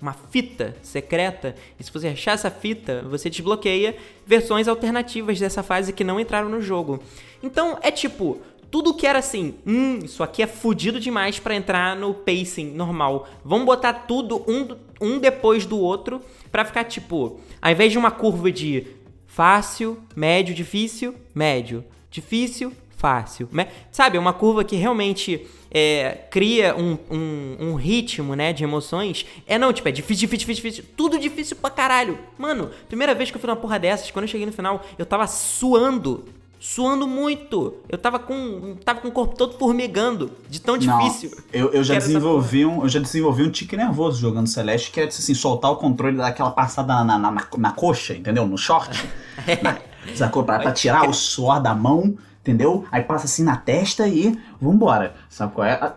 [0.00, 1.56] uma fita secreta.
[1.80, 6.48] E se você achar essa fita, você desbloqueia versões alternativas dessa fase que não entraram
[6.48, 7.02] no jogo.
[7.42, 8.40] Então é tipo,
[8.70, 13.28] tudo que era assim, hum, isso aqui é fudido demais para entrar no pacing normal.
[13.44, 18.10] Vamos botar tudo um, um depois do outro para ficar tipo, ao invés de uma
[18.10, 18.86] curva de
[19.26, 23.48] fácil, médio, difícil, médio, difícil, fácil.
[23.90, 29.26] Sabe, uma curva que realmente é, cria um, um, um, ritmo, né, de emoções.
[29.46, 30.94] É não, tipo, é difícil, difícil, difícil, difícil.
[30.96, 32.18] Tudo difícil pra caralho.
[32.38, 35.04] Mano, primeira vez que eu fui numa porra dessas, quando eu cheguei no final, eu
[35.04, 36.24] tava suando
[36.58, 37.74] suando muito.
[37.88, 41.30] Eu tava com, tava com o corpo todo formigando, de tão difícil.
[41.30, 45.00] Não, eu, eu já desenvolvi um, eu já desenvolvi um tique nervoso jogando Celeste, que
[45.00, 48.46] é assim, soltar o controle daquela passada na, na, na, na coxa, entendeu?
[48.46, 49.08] No short.
[49.62, 49.78] na,
[50.14, 50.44] sacou?
[50.44, 52.84] Pra, pra tirar o suor da mão, entendeu?
[52.90, 55.14] Aí passa assim na testa e vambora.
[55.28, 55.94] Sabe qual é?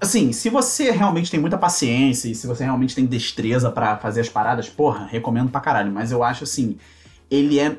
[0.00, 4.20] Assim, se você realmente tem muita paciência e se você realmente tem destreza para fazer
[4.20, 5.90] as paradas, porra, recomendo pra caralho.
[5.90, 6.78] Mas eu acho assim,
[7.28, 7.76] ele é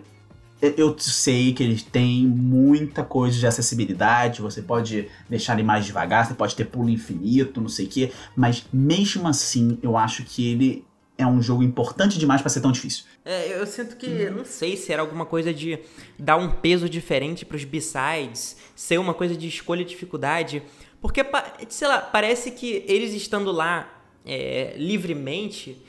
[0.62, 6.26] eu sei que ele tem muita coisa de acessibilidade, você pode deixar ele mais devagar,
[6.26, 10.51] você pode ter pulo infinito, não sei o quê, mas mesmo assim eu acho que
[10.51, 10.86] ele
[11.18, 13.03] é um jogo importante demais para ser tão difícil.
[13.26, 15.80] É, eu sinto que, não sei se era alguma coisa de
[16.18, 20.64] dar um peso diferente para os B-sides, ser uma coisa de escolha e dificuldade,
[21.01, 21.26] porque,
[21.68, 25.82] sei lá, parece que eles estando lá é, livremente,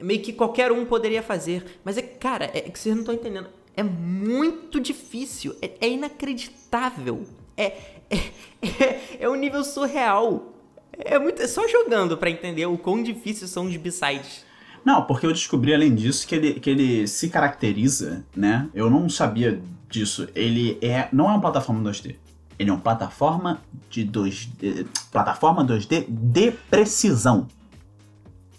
[0.00, 3.57] meio que qualquer um poderia fazer, mas é, cara, é que vocês não estão entendendo
[3.78, 7.24] é muito difícil, é, é inacreditável,
[7.56, 7.64] é,
[8.10, 8.16] é,
[8.60, 10.52] é, é, um nível surreal.
[10.98, 14.44] É muito, é só jogando para entender o quão difíceis são os B-sides.
[14.84, 18.68] Não, porque eu descobri além disso que ele, que ele se caracteriza, né?
[18.74, 20.28] Eu não sabia disso.
[20.34, 22.16] Ele é não é uma plataforma 2D.
[22.58, 27.46] Ele é uma plataforma de 2D, plataforma 2D de precisão.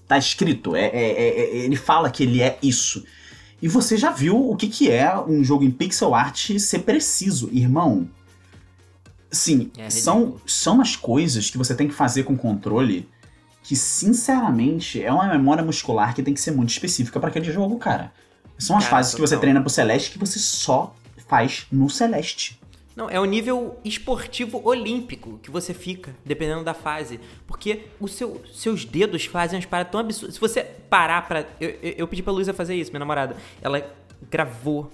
[0.07, 3.03] Tá escrito, é, é, é, ele fala que ele é isso.
[3.61, 7.49] E você já viu o que, que é um jogo em pixel art ser preciso,
[7.51, 8.09] irmão.
[9.31, 13.07] Sim, é são, são as coisas que você tem que fazer com controle
[13.61, 17.77] que, sinceramente, é uma memória muscular que tem que ser muito específica para aquele jogo,
[17.77, 18.11] cara.
[18.57, 19.23] São as cara, fases total.
[19.23, 20.95] que você treina pro Celeste que você só
[21.27, 22.59] faz no Celeste.
[22.99, 27.17] Não, é o nível esportivo olímpico que você fica, dependendo da fase.
[27.47, 30.35] Porque os seu, seus dedos fazem umas paradas tão absurdas.
[30.35, 31.45] Se você parar pra.
[31.61, 33.37] Eu, eu, eu pedi pra Luísa fazer isso, minha namorada.
[33.61, 33.89] Ela
[34.29, 34.91] gravou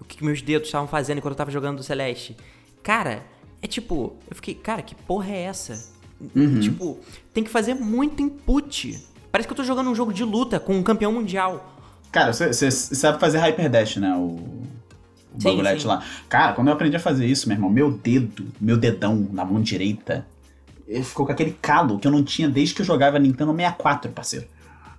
[0.00, 2.36] o que meus dedos estavam fazendo enquanto eu tava jogando do Celeste.
[2.80, 3.26] Cara,
[3.60, 4.16] é tipo.
[4.30, 5.92] Eu fiquei, cara, que porra é essa?
[6.36, 6.60] Uhum.
[6.60, 7.00] Tipo,
[7.34, 10.74] tem que fazer muito input Parece que eu tô jogando um jogo de luta com
[10.74, 11.76] um campeão mundial.
[12.10, 14.12] Cara, você sabe fazer Hyper Dash, né?
[14.16, 14.38] O,
[15.34, 16.04] o bagulhete lá.
[16.28, 19.60] Cara, quando eu aprendi a fazer isso, meu irmão, meu dedo, meu dedão na mão
[19.60, 20.26] direita,
[21.04, 24.46] ficou com aquele calo que eu não tinha desde que eu jogava Nintendo 64, parceiro.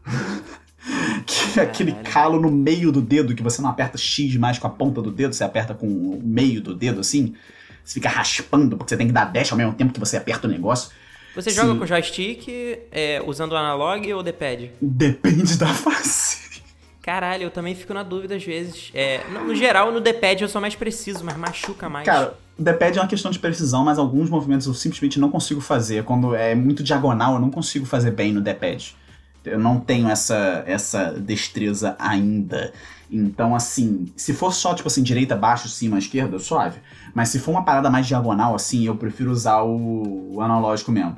[1.25, 4.67] que é aquele calo no meio do dedo, que você não aperta X mais com
[4.67, 7.35] a ponta do dedo, você aperta com o meio do dedo assim.
[7.83, 10.47] Você fica raspando, porque você tem que dar dash ao mesmo tempo que você aperta
[10.47, 10.91] o negócio.
[11.35, 11.57] Você Sim.
[11.57, 12.47] joga com joystick,
[12.91, 14.71] é, usando o analog ou D-pad?
[14.81, 16.50] Depende da face.
[17.01, 18.91] Caralho, eu também fico na dúvida às vezes.
[18.93, 22.05] É, no, geral, no D-pad eu sou mais preciso, mas machuca mais.
[22.05, 25.59] Cara, o D-pad é uma questão de precisão, mas alguns movimentos eu simplesmente não consigo
[25.61, 26.03] fazer.
[26.03, 28.95] Quando é muito diagonal, eu não consigo fazer bem no D-pad.
[29.43, 32.71] Eu não tenho essa, essa destreza ainda.
[33.11, 36.79] Então, assim, se for só, tipo assim, direita, baixo, cima, esquerda, suave.
[37.15, 41.17] Mas se for uma parada mais diagonal, assim, eu prefiro usar o, o analógico mesmo.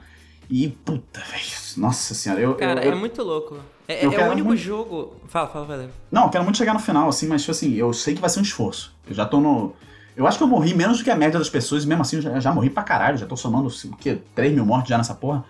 [0.50, 1.44] E, puta, velho,
[1.78, 2.56] nossa senhora, eu...
[2.56, 3.58] Cara, eu, é muito louco.
[3.88, 4.62] É, é o único muito...
[4.62, 5.16] jogo...
[5.28, 5.90] Fala, fala, fala.
[6.12, 8.30] Não, eu quero muito chegar no final, assim, mas, tipo assim, eu sei que vai
[8.30, 8.96] ser um esforço.
[9.08, 9.74] Eu já tô no...
[10.16, 12.18] Eu acho que eu morri menos do que a média das pessoas, e mesmo assim
[12.18, 14.20] eu já, já morri pra caralho, já tô somando, o quê?
[14.36, 15.44] 3 mil mortes já nessa porra.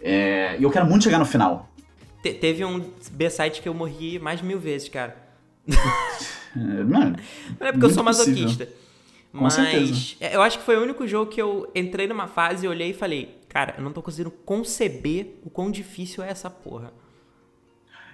[0.00, 1.68] É, e eu quero muito chegar no final.
[2.22, 5.16] Te, teve um B-site que eu morri mais de mil vezes, cara.
[5.68, 5.74] é,
[6.84, 8.66] não, não é porque eu sou masoquista.
[8.66, 8.88] Possível.
[9.32, 10.16] Com mas certeza.
[10.20, 12.90] É, eu acho que foi o único jogo que eu entrei numa fase e olhei
[12.90, 16.92] e falei, cara, eu não tô conseguindo conceber o quão difícil é essa porra.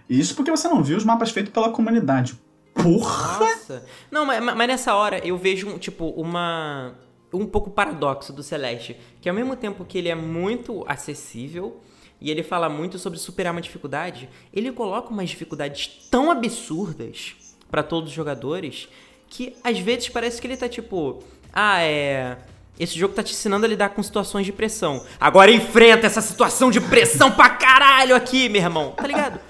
[0.09, 2.38] Isso porque você não viu os mapas feitos pela comunidade.
[2.74, 3.38] Porra!
[3.40, 3.86] Nossa!
[4.11, 6.94] Não, mas, mas nessa hora eu vejo, tipo, uma.
[7.32, 8.96] Um pouco paradoxo do Celeste.
[9.20, 11.80] Que ao mesmo tempo que ele é muito acessível,
[12.20, 17.34] e ele fala muito sobre superar uma dificuldade, ele coloca umas dificuldades tão absurdas
[17.70, 18.88] para todos os jogadores
[19.28, 22.38] que às vezes parece que ele tá tipo, ah, é,
[22.78, 25.05] esse jogo tá te ensinando a lidar com situações de pressão.
[25.20, 28.92] Agora enfrenta essa situação de pressão pra caralho aqui, meu irmão.
[28.92, 29.40] Tá ligado?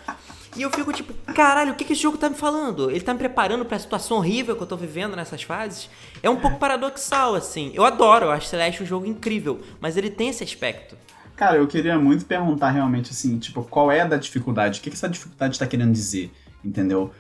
[0.57, 2.90] E eu fico tipo, caralho, o que, que esse jogo tá me falando?
[2.90, 5.90] Ele tá me preparando pra situação horrível que eu tô vivendo nessas fases?
[6.22, 7.72] É um pouco paradoxal, assim.
[7.74, 10.96] Eu adoro, eu acho Celeste um jogo incrível, mas ele tem esse aspecto.
[11.34, 14.78] Cara, eu queria muito perguntar realmente assim, tipo, qual é a da dificuldade?
[14.78, 16.30] O que, que essa dificuldade está querendo dizer?
[16.64, 17.11] Entendeu?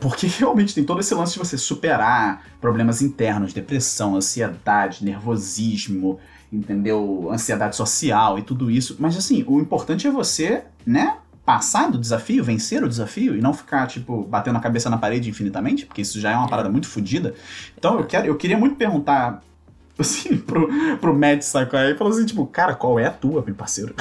[0.00, 6.18] Porque realmente tem todo esse lance de você superar problemas internos, depressão, ansiedade, nervosismo,
[6.50, 7.28] entendeu?
[7.30, 8.96] Ansiedade social e tudo isso.
[8.98, 11.18] Mas assim, o importante é você, né?
[11.48, 15.30] Passar do desafio, vencer o desafio e não ficar, tipo, batendo a cabeça na parede
[15.30, 17.34] infinitamente, porque isso já é uma parada muito fodida.
[17.74, 19.42] Então eu, quero, eu queria muito perguntar
[19.98, 20.68] assim, pro,
[20.98, 23.94] pro Matt Sakai e falou assim, tipo, cara, qual é a tua, meu parceiro?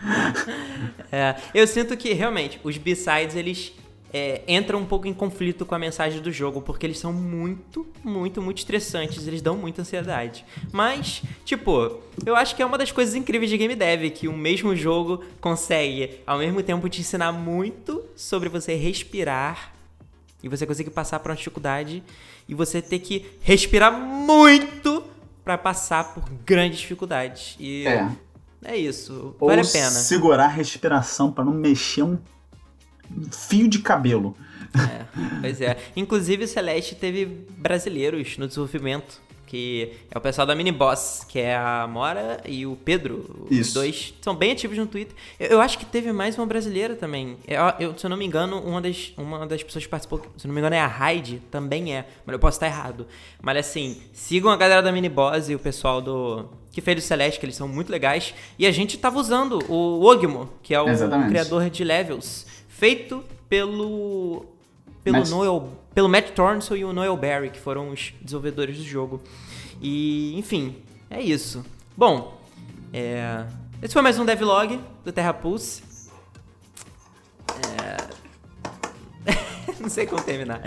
[1.12, 3.74] é, eu sinto que, realmente, os B-sides, eles
[4.12, 7.86] é, entram um pouco em conflito com a mensagem do jogo, porque eles são muito,
[8.04, 10.44] muito, muito estressantes, eles dão muita ansiedade.
[10.70, 14.32] Mas, tipo, eu acho que é uma das coisas incríveis de game dev, que o
[14.32, 19.72] mesmo jogo consegue, ao mesmo tempo, te ensinar muito sobre você respirar
[20.42, 22.02] e você conseguir passar por uma dificuldade
[22.48, 25.04] e você ter que respirar muito
[25.44, 27.56] para passar por grandes dificuldades.
[27.58, 28.08] E é,
[28.64, 29.34] é isso.
[29.40, 29.90] Ou vale a pena.
[29.90, 32.18] Segurar a respiração para não mexer um
[33.30, 34.36] fio de cabelo.
[34.74, 35.04] É,
[35.40, 35.76] pois é.
[35.94, 37.26] Inclusive, o Celeste teve
[37.58, 39.20] brasileiros no desenvolvimento
[39.52, 43.46] que é o pessoal da Mini Boss, que é a Mora e o Pedro.
[43.50, 43.68] Isso.
[43.68, 45.14] Os dois são bem ativos no Twitter.
[45.38, 47.36] Eu, eu acho que teve mais uma brasileira também.
[47.46, 50.46] Eu, eu, se eu não me engano, uma das, uma das pessoas que participou, se
[50.46, 52.06] eu não me engano, é a Raid, também é.
[52.24, 53.06] Mas eu posso estar errado.
[53.42, 56.48] Mas assim, sigam a galera da Mini Boss e o pessoal do.
[56.70, 58.32] Que fez o Celeste, que eles são muito legais.
[58.58, 61.28] E a gente tava usando o Ogmo, que é o Exatamente.
[61.28, 62.46] criador de levels,
[62.82, 64.44] feito pelo.
[65.04, 65.28] Pelo Matt...
[65.28, 69.22] Noel pelo Matt Thornton e o Noel Barry, que foram os desenvolvedores do jogo.
[69.80, 70.74] E, enfim,
[71.08, 71.64] é isso.
[71.96, 72.40] Bom,
[72.92, 73.46] é...
[73.80, 75.84] esse foi mais um devlog do Terra Pulse.
[77.78, 79.32] É...
[79.78, 80.60] Não sei como terminar.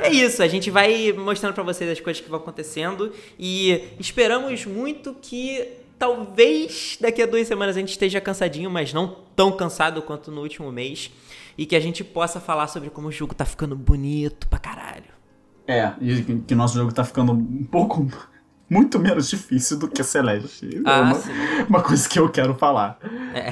[0.00, 4.64] É isso, a gente vai mostrando para vocês as coisas que vão acontecendo e esperamos
[4.64, 10.00] muito que talvez daqui a duas semanas a gente esteja cansadinho, mas não tão cansado
[10.00, 11.10] quanto no último mês
[11.58, 15.18] e que a gente possa falar sobre como o jogo tá ficando bonito pra caralho.
[15.66, 18.06] É, e que nosso jogo tá ficando um pouco.
[18.70, 20.68] Muito menos difícil do que Celeste.
[20.76, 22.98] É ah, é uma, uma, coisa que eu quero falar.
[23.34, 23.48] É.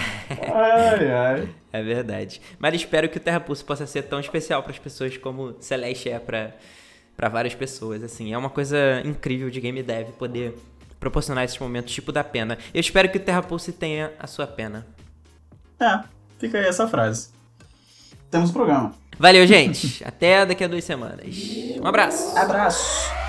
[0.53, 1.49] Ai, ai.
[1.73, 2.41] É verdade.
[2.59, 6.09] Mas espero que o Terra Pulse possa ser tão especial para as pessoas como Celeste
[6.09, 6.55] é para
[7.15, 8.33] para várias pessoas, assim.
[8.33, 10.55] É uma coisa incrível de game dev poder
[10.99, 12.57] proporcionar esses momentos tipo da pena.
[12.73, 14.87] Eu espero que o Terra Pulse tenha a sua pena.
[15.79, 16.01] É,
[16.39, 17.36] fica aí essa frase
[18.37, 18.93] temos programa.
[19.18, 20.05] Valeu, gente.
[20.05, 21.34] Até daqui a duas semanas.
[21.80, 22.37] Um abraço.
[22.37, 23.26] Abraço.